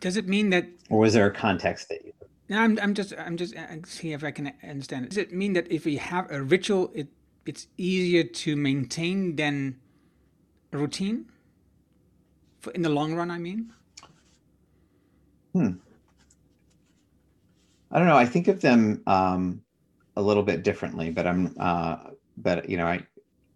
[0.00, 2.12] Does it mean that, or was there a context that you?
[2.48, 5.08] No, I'm I'm just I'm just uh, seeing if I can understand it.
[5.10, 7.08] Does it mean that if we have a ritual, it
[7.46, 9.76] it's easier to maintain than
[10.78, 11.26] routine?
[12.60, 13.72] For in the long run, I mean.
[15.52, 15.72] Hmm.
[17.90, 18.16] I don't know.
[18.16, 19.62] I think of them um,
[20.16, 21.96] a little bit differently, but I'm, uh,
[22.36, 23.00] but you know, I,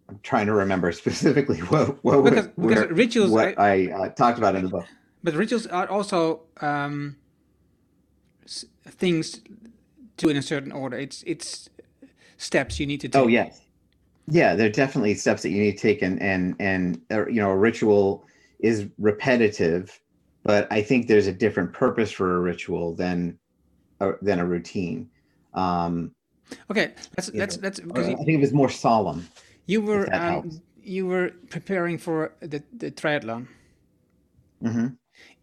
[0.07, 4.09] I'm trying to remember specifically what what, because, where, because rituals what I, I uh,
[4.09, 4.85] talked about in the book.
[5.23, 7.17] But rituals are also um,
[8.87, 9.41] things
[10.17, 10.97] to in a certain order.
[10.97, 11.69] It's it's
[12.37, 13.23] steps you need to oh, take.
[13.23, 13.61] Oh yes,
[14.31, 17.41] yeah there are definitely steps that you need to take and and and uh, you
[17.41, 18.25] know a ritual
[18.59, 19.99] is repetitive
[20.43, 23.37] but i think there's a different purpose for a ritual than
[23.99, 25.09] a, than a routine.
[25.53, 26.11] Um
[26.71, 29.27] okay that's that's that's because i think it was more solemn
[29.65, 30.49] you were um,
[30.81, 33.47] you were preparing for the, the triathlon.
[34.63, 34.87] Mm-hmm.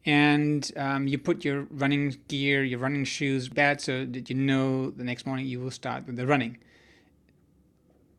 [0.05, 4.91] and um, you put your running gear your running shoes bad so that you know
[4.91, 6.59] the next morning you will start with the running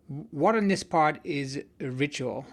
[0.08, 2.46] what in this part is a ritual?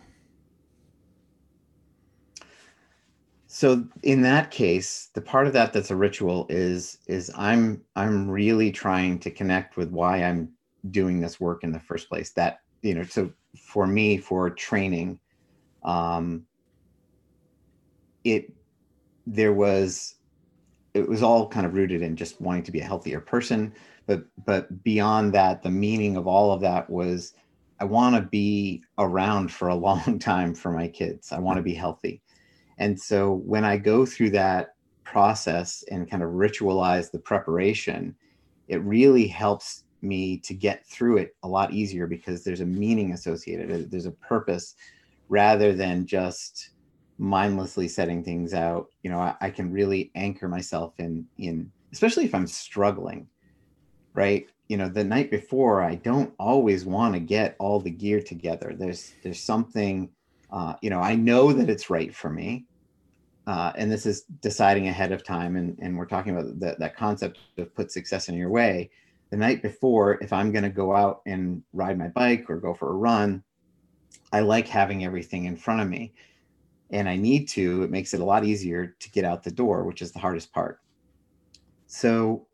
[3.46, 8.28] So in that case, the part of that that's a ritual is is I'm I'm
[8.28, 10.50] really trying to connect with why I'm
[10.90, 12.32] doing this work in the first place.
[12.32, 15.20] That you know, so for me, for training,
[15.84, 16.46] um,
[18.24, 18.52] it
[19.26, 20.16] there was
[20.94, 23.72] it was all kind of rooted in just wanting to be a healthier person
[24.06, 27.32] but but beyond that the meaning of all of that was
[27.80, 31.32] I want to be around for a long time for my kids.
[31.32, 32.22] I want to be healthy.
[32.78, 38.16] And so when I go through that process and kind of ritualize the preparation,
[38.68, 43.12] it really helps me to get through it a lot easier because there's a meaning
[43.12, 43.90] associated.
[43.90, 44.74] There's a purpose
[45.28, 46.70] rather than just
[47.18, 48.88] mindlessly setting things out.
[49.02, 53.28] You know, I, I can really anchor myself in in especially if I'm struggling,
[54.14, 54.46] right?
[54.74, 58.74] You know the night before i don't always want to get all the gear together.
[58.76, 60.10] There's there's something
[60.50, 62.66] uh, you know i know that it's right for me
[63.46, 66.96] uh, and this is deciding ahead of time and, and we're talking about the, that
[66.96, 68.90] concept of put success in your way.
[69.30, 72.74] The night before if i'm going to go out and ride my bike or go
[72.74, 73.44] for a run
[74.32, 76.14] i like having everything in front of me
[76.90, 79.84] and i need to it makes it a lot easier to get out the door
[79.84, 80.80] which is the hardest part.
[81.86, 82.48] So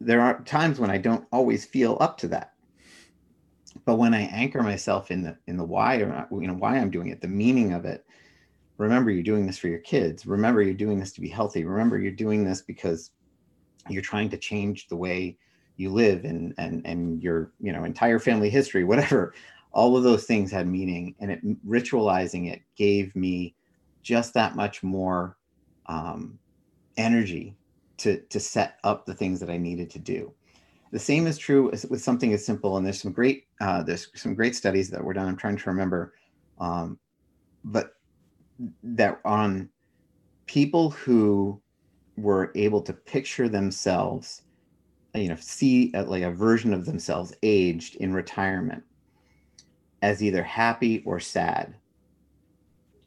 [0.00, 2.54] there are times when I don't always feel up to that.
[3.84, 6.90] But when I anchor myself in the in the why or you know why I'm
[6.90, 8.04] doing it, the meaning of it,
[8.76, 10.26] remember you're doing this for your kids.
[10.26, 11.64] Remember you're doing this to be healthy.
[11.64, 13.10] Remember you're doing this because
[13.88, 15.36] you're trying to change the way
[15.76, 19.34] you live and and and your you know entire family history, whatever.
[19.72, 23.54] All of those things had meaning, and it ritualizing it gave me
[24.02, 25.36] just that much more
[25.86, 26.38] um,
[26.96, 27.57] energy
[27.98, 30.32] to to set up the things that I needed to do.
[30.90, 34.34] The same is true with something as simple, and there's some great uh, there's some
[34.34, 35.28] great studies that were done.
[35.28, 36.14] I'm trying to remember,
[36.58, 36.98] um,
[37.64, 37.92] but
[38.82, 39.68] that on
[40.46, 41.60] people who
[42.16, 44.42] were able to picture themselves,
[45.14, 48.82] you know, see a, like a version of themselves aged in retirement
[50.00, 51.74] as either happy or sad,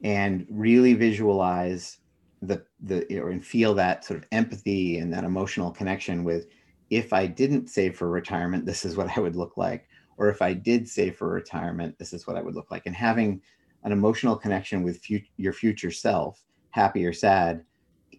[0.04, 1.98] and really visualize
[2.42, 6.48] the the or and feel that sort of empathy and that emotional connection with
[6.90, 9.88] if I didn't save for retirement, this is what I would look like,
[10.18, 12.96] or if I did save for retirement, this is what I would look like, and
[12.96, 13.42] having
[13.84, 17.64] an emotional connection with fu- your future self happy or sad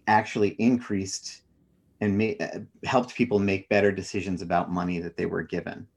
[0.07, 1.43] actually increased
[2.01, 5.87] and ma- uh, helped people make better decisions about money that they were given.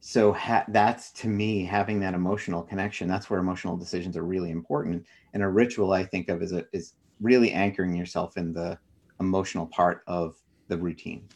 [0.00, 4.50] So ha- that's to me having that emotional connection that's where emotional decisions are really
[4.50, 5.06] important.
[5.34, 8.78] And a ritual i think of as a, is really anchoring yourself in the
[9.20, 10.36] emotional part of
[10.68, 11.28] the routine.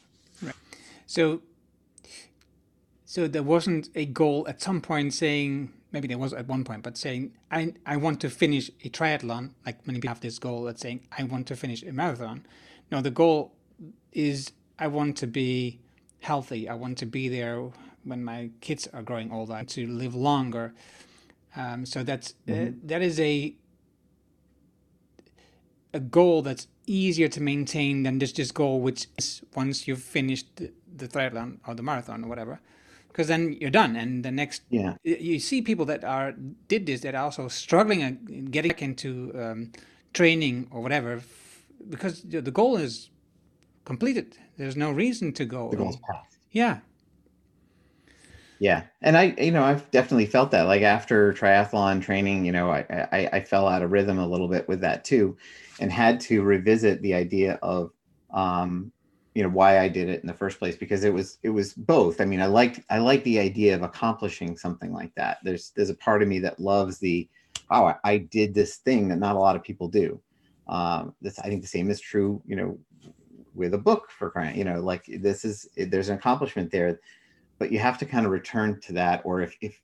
[0.43, 0.55] Right.
[1.07, 1.43] So
[3.05, 6.83] so there wasn't a goal at some point saying maybe there was at one point
[6.83, 9.53] but saying i i want to finish a triathlon.
[9.67, 12.47] Like many people have this goal that's saying i want to finish a marathon.
[12.91, 13.53] No the goal
[14.13, 15.81] is i want to be
[16.21, 16.69] healthy.
[16.69, 17.71] I want to be there
[18.05, 20.75] when my kids are growing older to live longer.
[21.57, 22.69] Um, so that's mm-hmm.
[22.69, 23.55] uh, that is a
[25.93, 30.57] a goal that's easier to maintain than just this goal, which is once you've finished
[30.57, 32.61] the, the triathlon or the marathon or whatever,
[33.09, 33.97] because then you're done.
[33.97, 36.33] And the next, yeah, you see people that are
[36.69, 39.73] did this that are also struggling and getting back into um,
[40.13, 41.21] training or whatever,
[41.89, 43.11] because the goal is
[43.85, 44.37] completed.
[44.57, 45.71] There's no reason to go.
[45.71, 46.37] The goal's passed.
[46.53, 46.81] Yeah,
[48.61, 50.67] yeah, and I, you know, I've definitely felt that.
[50.67, 54.49] Like after triathlon training, you know, I, I, I fell out of rhythm a little
[54.49, 55.37] bit with that too,
[55.81, 57.91] and had to revisit the idea of,
[58.33, 58.93] um,
[59.35, 61.73] you know, why I did it in the first place because it was it was
[61.73, 62.21] both.
[62.21, 65.39] I mean, I liked I like the idea of accomplishing something like that.
[65.43, 67.29] There's there's a part of me that loves the,
[67.71, 70.21] wow, I, I did this thing that not a lot of people do.
[70.69, 72.79] Um, this I think the same is true, you know,
[73.55, 77.01] with a book for crying, you know, like this is there's an accomplishment there
[77.61, 79.81] but you have to kind of return to that or if, if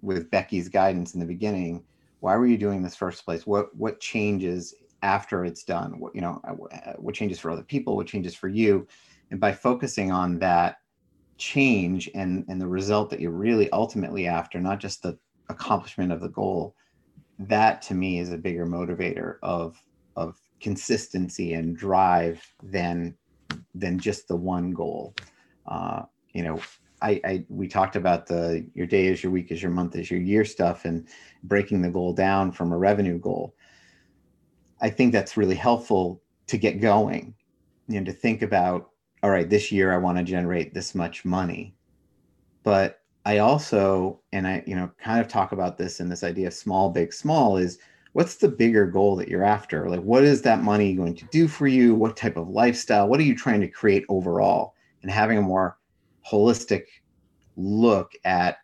[0.00, 1.84] with Becky's guidance in the beginning
[2.18, 6.20] why were you doing this first place what what changes after it's done what you
[6.20, 8.86] know uh, uh, what changes for other people what changes for you
[9.30, 10.76] and by focusing on that
[11.38, 16.20] change and and the result that you're really ultimately after not just the accomplishment of
[16.20, 16.74] the goal
[17.38, 19.76] that to me is a bigger motivator of
[20.16, 23.16] of consistency and drive than
[23.74, 25.14] than just the one goal
[25.66, 26.60] uh, you know
[27.02, 30.10] I, I we talked about the your day is your week is your month is
[30.10, 31.08] your year stuff and
[31.42, 33.56] breaking the goal down from a revenue goal.
[34.82, 37.34] I think that's really helpful to get going
[37.88, 38.90] you know, to think about
[39.22, 41.74] all right this year I want to generate this much money.
[42.64, 46.48] But I also and I you know kind of talk about this in this idea
[46.48, 47.78] of small big small is
[48.12, 49.88] what's the bigger goal that you're after?
[49.88, 51.94] Like what is that money going to do for you?
[51.94, 53.08] What type of lifestyle?
[53.08, 54.74] What are you trying to create overall?
[55.02, 55.78] And having a more
[56.28, 56.84] holistic
[57.56, 58.58] look at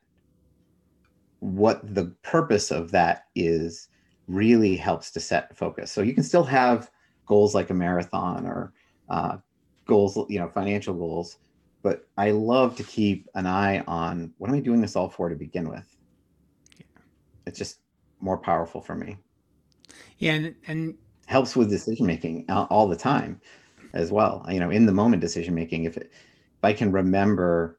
[1.40, 3.88] what the purpose of that is
[4.28, 5.90] really helps to set focus.
[5.90, 6.90] So you can still have
[7.26, 8.72] goals like a marathon or
[9.08, 9.38] uh,
[9.86, 11.38] goals, you know, financial goals,
[11.82, 15.28] but I love to keep an eye on what am I doing this all for
[15.28, 15.96] to begin with.
[16.76, 17.02] Yeah.
[17.46, 17.80] It's just
[18.20, 19.16] more powerful for me.
[20.18, 20.94] Yeah, and, and
[21.26, 23.40] helps with decision making all the time
[23.94, 24.44] as well.
[24.48, 25.84] You know, in the moment decision making.
[25.84, 27.77] If it, if I can remember,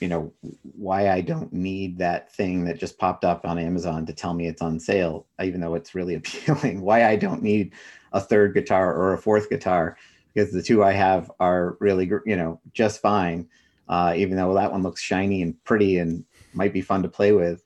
[0.00, 0.32] you know,
[0.76, 4.46] why I don't need that thing that just popped up on Amazon to tell me
[4.46, 6.82] it's on sale, even though it's really appealing.
[6.82, 7.72] Why I don't need
[8.12, 9.96] a third guitar or a fourth guitar
[10.32, 13.48] because the two I have are really, you know, just fine.
[13.88, 17.32] Uh, even though that one looks shiny and pretty and might be fun to play
[17.32, 17.62] with,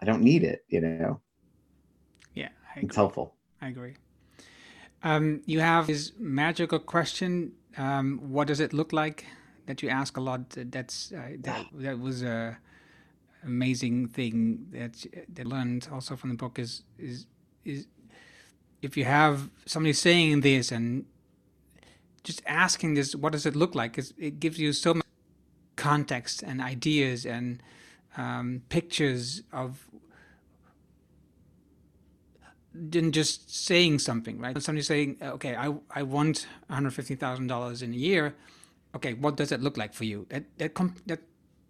[0.00, 0.64] I don't need it.
[0.68, 1.20] You know.
[2.34, 3.34] Yeah, it's helpful.
[3.60, 3.94] I agree.
[5.02, 7.52] Um, you have this magical question.
[7.76, 9.26] Um, what does it look like?
[9.66, 10.40] That you ask a lot.
[10.50, 12.58] That's uh, that that was a
[13.44, 17.26] amazing thing that that learned also from the book is is
[17.64, 17.86] is
[18.82, 21.04] if you have somebody saying this and
[22.24, 23.98] just asking this, what does it look like?
[24.18, 25.06] it gives you so much
[25.76, 27.62] context and ideas and
[28.16, 29.88] um, pictures of
[32.74, 34.60] than just saying something, right?
[34.62, 38.34] Somebody saying, okay, I, I want $150,000 in a year
[38.96, 40.26] okay, what does it look like for you?
[40.30, 41.20] That that com- that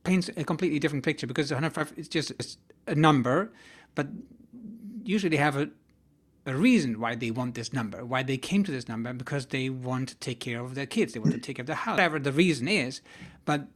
[0.04, 2.32] paints a completely different picture because 105 is just
[2.86, 3.52] a number,
[3.94, 4.06] but
[5.04, 5.68] usually they have a
[6.46, 9.68] a reason why they want this number, why they came to this number, because they
[9.68, 11.96] want to take care of their kids, they want to take care of the house,
[11.96, 13.00] whatever the reason is.
[13.44, 13.66] But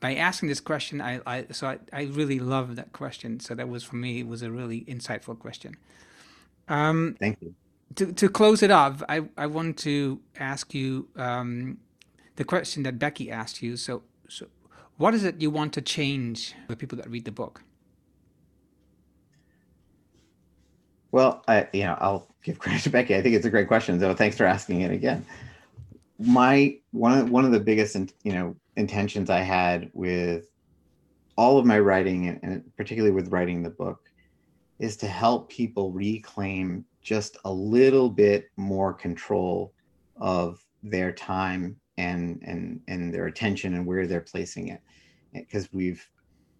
[0.00, 3.40] by asking this question, I, I so I, I really love that question.
[3.40, 5.76] So that was for me it was a really insightful question.
[6.68, 7.54] Um, Thank you.
[7.96, 11.08] To to close it off, I I want to ask you.
[11.16, 11.78] Um,
[12.38, 13.76] the question that Becky asked you.
[13.76, 14.46] So, so
[14.96, 17.64] what is it you want to change for people that read the book?
[21.10, 23.16] Well, I, you know, I'll give credit to Becky.
[23.16, 23.98] I think it's a great question.
[23.98, 25.26] So thanks for asking it again.
[26.20, 30.46] My one of one of the biggest, you know, intentions I had with
[31.36, 34.00] all of my writing, and particularly with writing the book,
[34.78, 39.72] is to help people reclaim just a little bit more control
[40.20, 44.80] of their time and and and their attention and where they're placing it
[45.34, 46.08] eh, because we've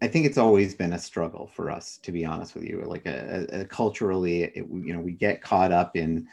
[0.02, 2.80] I think it's always been a struggle for us, to be honest with you.
[2.86, 6.28] Like a, a, a culturally, it, you know, we get caught up in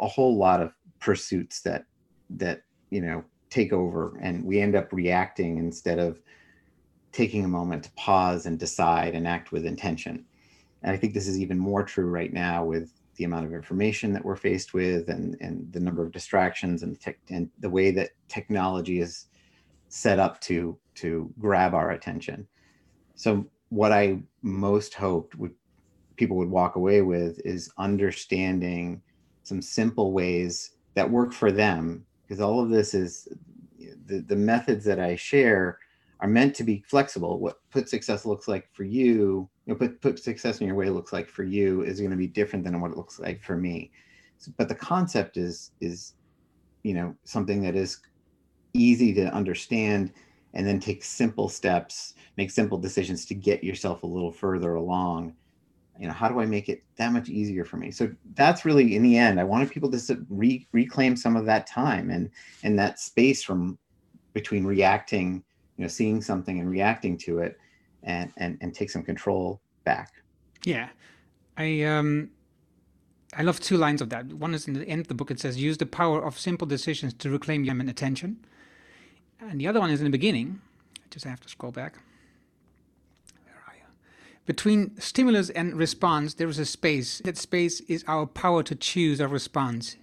[0.00, 1.84] a whole lot of pursuits that
[2.30, 6.20] that you know take over, and we end up reacting instead of
[7.12, 10.24] taking a moment to pause and decide and act with intention.
[10.82, 14.12] And I think this is even more true right now with the amount of information
[14.12, 17.90] that we're faced with, and and the number of distractions, and, tech, and the way
[17.90, 19.26] that technology is
[19.88, 22.46] set up to to grab our attention.
[23.14, 25.54] So what I most hoped would
[26.16, 29.02] people would walk away with is understanding
[29.42, 33.28] some simple ways that work for them because all of this is
[34.06, 35.78] the, the methods that I share
[36.20, 37.38] are meant to be flexible.
[37.38, 40.88] What put success looks like for you, you know, put, put success in your way
[40.88, 43.56] looks like for you is going to be different than what it looks like for
[43.56, 43.90] me.
[44.38, 46.14] So, but the concept is is
[46.82, 48.00] you know something that is
[48.74, 50.12] easy to understand
[50.54, 55.34] and then take simple steps, make simple decisions to get yourself a little further along.
[55.98, 57.90] You know, how do I make it that much easier for me?
[57.90, 61.66] So that's really in the end, I wanted people to re- reclaim some of that
[61.66, 62.30] time and
[62.62, 63.78] and that space from
[64.34, 65.42] between reacting,
[65.76, 67.58] you know, seeing something and reacting to it,
[68.02, 70.12] and and and take some control back.
[70.64, 70.88] Yeah,
[71.56, 72.30] I um.
[73.38, 74.32] I love two lines of that.
[74.32, 75.30] One is in the end of the book.
[75.30, 78.38] It says, "Use the power of simple decisions to reclaim your attention."
[79.40, 80.60] And the other one is in the beginning.
[80.96, 81.96] I just have to scroll back.
[83.44, 83.84] Where are you?
[84.46, 87.20] Between stimulus and response, there is a space.
[87.24, 89.96] That space is our power to choose our response.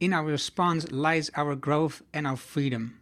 [0.00, 2.99] In our response lies our growth and our freedom.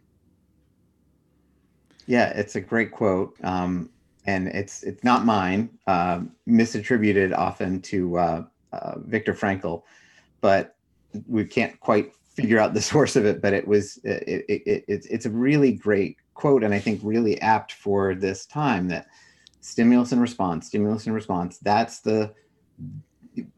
[2.09, 3.37] Yeah, it's a great quote.
[3.43, 3.91] Um,
[4.25, 8.43] and it's it's not mine, uh, misattributed often to uh,
[8.73, 9.83] uh, Frankl,
[10.41, 10.75] but
[11.27, 14.85] we can't quite figure out the source of it, but it was it, it, it,
[14.87, 19.05] it's it's a really great quote, and I think really apt for this time that
[19.61, 21.59] stimulus and response, stimulus and response.
[21.59, 22.33] That's the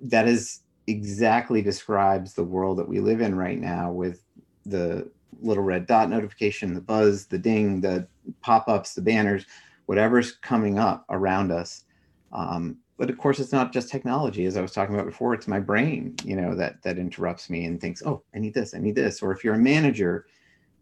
[0.02, 4.26] that is exactly describes the world that we live in right now with
[4.66, 5.10] the
[5.42, 8.08] little red dot notification, the buzz, the ding, the
[8.42, 9.46] pop-ups, the banners,
[9.86, 11.84] whatever's coming up around us.
[12.32, 15.48] Um, but of course it's not just technology as i was talking about before it's
[15.48, 18.78] my brain you know that that interrupts me and thinks oh i need this i
[18.78, 19.24] need this.
[19.24, 20.28] Or if you're a manager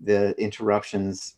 [0.01, 1.35] the interruptions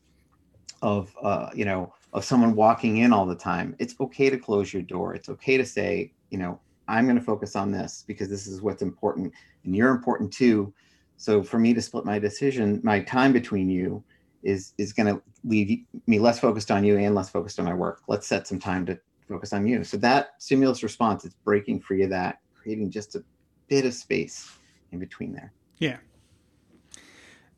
[0.81, 4.73] of uh, you know of someone walking in all the time it's okay to close
[4.73, 5.13] your door.
[5.13, 8.61] It's okay to say you know i'm going to focus on this because this is
[8.63, 9.31] what's important
[9.63, 10.73] and you're important too.
[11.17, 14.03] So for me to split my decision my time between you
[14.43, 17.73] is is going to leave me less focused on you and less focused on my
[17.73, 18.99] work let's set some time to
[19.31, 19.83] focus on you.
[19.83, 23.23] So that stimulus response is breaking free of that, creating just a
[23.67, 24.51] bit of space
[24.91, 25.51] in between there.
[25.77, 25.97] Yeah.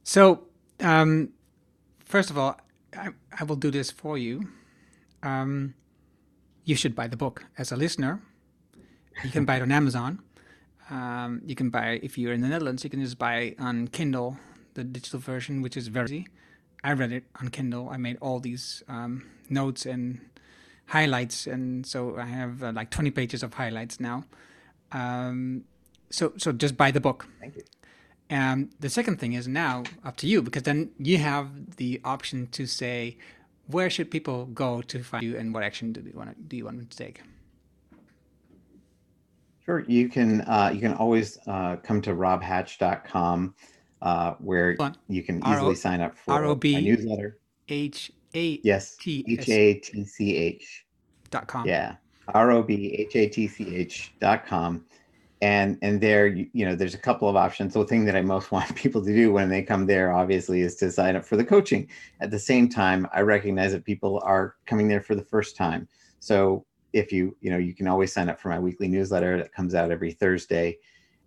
[0.04, 0.46] So,
[0.80, 1.30] um,
[2.06, 2.60] first of all,
[2.96, 3.10] I,
[3.40, 4.50] I will do this for you.
[5.24, 5.74] Um,
[6.64, 8.22] you should buy the book as a listener.
[9.24, 10.22] You can buy it on Amazon.
[10.90, 14.38] Um, you can buy, if you're in the Netherlands, you can just buy on Kindle,
[14.76, 16.28] the digital version, which is very easy.
[16.84, 17.90] I read it on Kindle.
[17.90, 20.20] I made all these um, notes and
[20.88, 24.26] highlights, and so I have uh, like 20 pages of highlights now.
[24.92, 25.64] Um,
[26.10, 27.28] so so just buy the book.
[27.40, 27.64] Thank you.
[28.30, 32.48] And the second thing is now up to you because then you have the option
[32.48, 33.18] to say
[33.68, 36.58] where should people go to find you and what action do you want to, do
[36.58, 37.22] you want to take.
[39.66, 43.56] Sure, you can uh, you can always uh, come to robhatch.com
[44.04, 44.76] uh, where
[45.08, 47.40] you can easily R-O- sign up for R-O-B- my newsletter.
[47.70, 50.86] H a yes T H A T C H
[51.32, 51.66] dot com.
[51.66, 51.96] Yeah,
[52.28, 54.86] R O B H A T C H dot com.
[55.42, 57.74] And and there, you, you know, there's a couple of options.
[57.74, 60.76] The thing that I most want people to do when they come there, obviously, is
[60.78, 61.90] to sign up for the coaching.
[62.20, 65.88] At the same time, I recognize that people are coming there for the first time.
[66.20, 69.54] So if you, you know, you can always sign up for my weekly newsletter that
[69.54, 70.78] comes out every Thursday,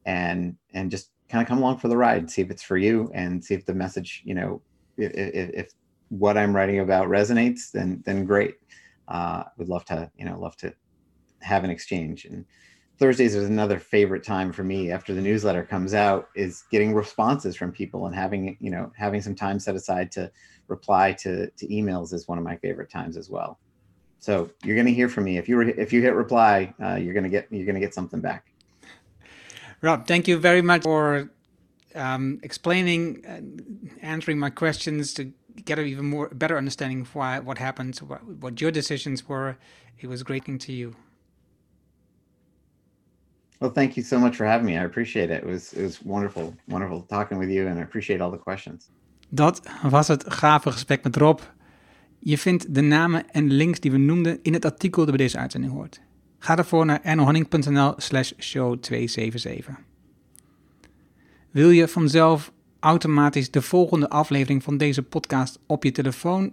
[0.05, 3.11] and and just kind of come along for the ride see if it's for you
[3.15, 4.63] and see if the message, you know,
[4.97, 5.73] if, if
[6.09, 8.55] what I'm writing about resonates, then then great.
[9.09, 10.73] Uh, would love to you know love to
[11.41, 12.25] have an exchange.
[12.25, 12.45] And
[12.99, 17.57] Thursdays is another favorite time for me after the newsletter comes out is getting responses
[17.57, 20.31] from people and having you know having some time set aside to
[20.69, 23.59] reply to to emails is one of my favorite times as well.
[24.19, 27.15] So you're going to hear from me if you if you hit reply, uh, you're
[27.15, 28.47] going to get you're going to get something back.
[29.83, 31.31] Rob, thank you very much for
[31.95, 35.33] um, explaining, and answering my questions to
[35.65, 39.57] get an even more better understanding of why what happened, what, what your decisions were.
[39.99, 40.95] It was great to you.
[43.59, 44.73] Well, thank you so much for having me.
[44.73, 45.43] I appreciate it.
[45.43, 48.91] It was it was wonderful, wonderful talking with you, and I appreciate all the questions.
[49.29, 51.41] Dat was het gave gesprek met Rob.
[52.19, 55.39] Je vindt de namen en links die we noemden in het artikel dat bij deze
[55.39, 56.01] uitzending hoort.
[56.39, 59.75] Ga ervoor naar ernohanning.nl slash show 277.
[61.51, 66.53] Wil je vanzelf automatisch de volgende aflevering van deze podcast op je telefoon?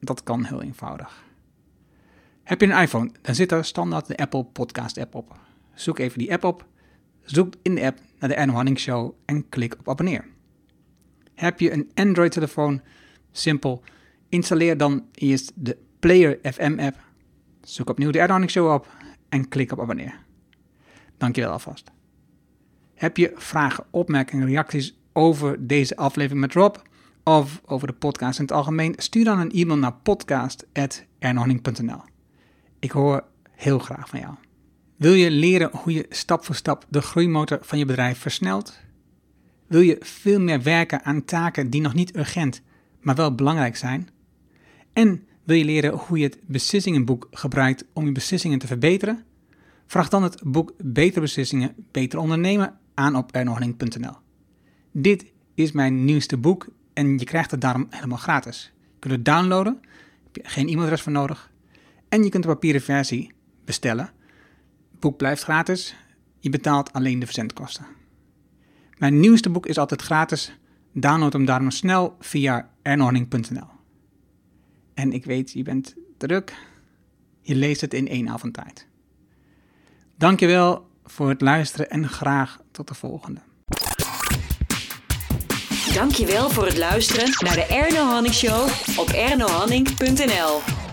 [0.00, 1.24] Dat kan heel eenvoudig.
[2.42, 5.38] Heb je een iPhone, dan zit er standaard de Apple Podcast app op.
[5.74, 6.66] Zoek even die app op,
[7.22, 10.24] zoek in de app naar de Erno Show en klik op abonneer.
[11.34, 12.80] Heb je een Android-telefoon?
[13.32, 13.82] Simpel.
[14.28, 16.96] Installeer dan eerst de Player FM app.
[17.62, 18.88] Zoek opnieuw de Erno Show op
[19.28, 20.24] en klik op abonneer.
[21.16, 21.90] Dankjewel alvast.
[22.94, 26.76] Heb je vragen, opmerkingen, reacties over deze aflevering met Rob
[27.24, 28.94] of over de podcast in het algemeen?
[28.96, 32.00] Stuur dan een e-mail naar podcast.ernohanning.nl.
[32.78, 34.34] Ik hoor heel graag van jou.
[34.96, 38.78] Wil je leren hoe je stap voor stap de groeimotor van je bedrijf versnelt?
[39.66, 42.62] Wil je veel meer werken aan taken die nog niet urgent,
[43.00, 44.08] maar wel belangrijk zijn?
[44.92, 49.24] En wil je leren hoe je het beslissingenboek gebruikt om je beslissingen te verbeteren?
[49.86, 54.14] Vraag dan het boek Betere Beslissingen, Beter Ondernemen aan op ernohanning.nl.
[54.92, 55.24] Dit
[55.54, 58.72] is mijn nieuwste boek en je krijgt het daarom helemaal gratis.
[58.74, 59.80] Je kunt het downloaden,
[60.24, 61.50] heb je geen e-mailadres voor nodig.
[62.08, 63.32] En je kunt de papieren versie
[63.64, 64.10] bestellen.
[64.90, 65.96] Het boek blijft gratis,
[66.38, 67.86] je betaalt alleen de verzendkosten.
[68.98, 70.58] Mijn nieuwste boek is altijd gratis.
[70.92, 73.75] Download hem daarom snel via ernohanning.nl.
[74.96, 76.54] En ik weet, je bent druk.
[77.40, 78.86] Je leest het in één avond tijd.
[80.18, 83.40] Dankjewel voor het luisteren en graag tot de volgende.
[85.94, 88.68] Dankjewel voor het luisteren naar de Erno Hanning Show
[88.98, 90.85] op ernohanning.nl.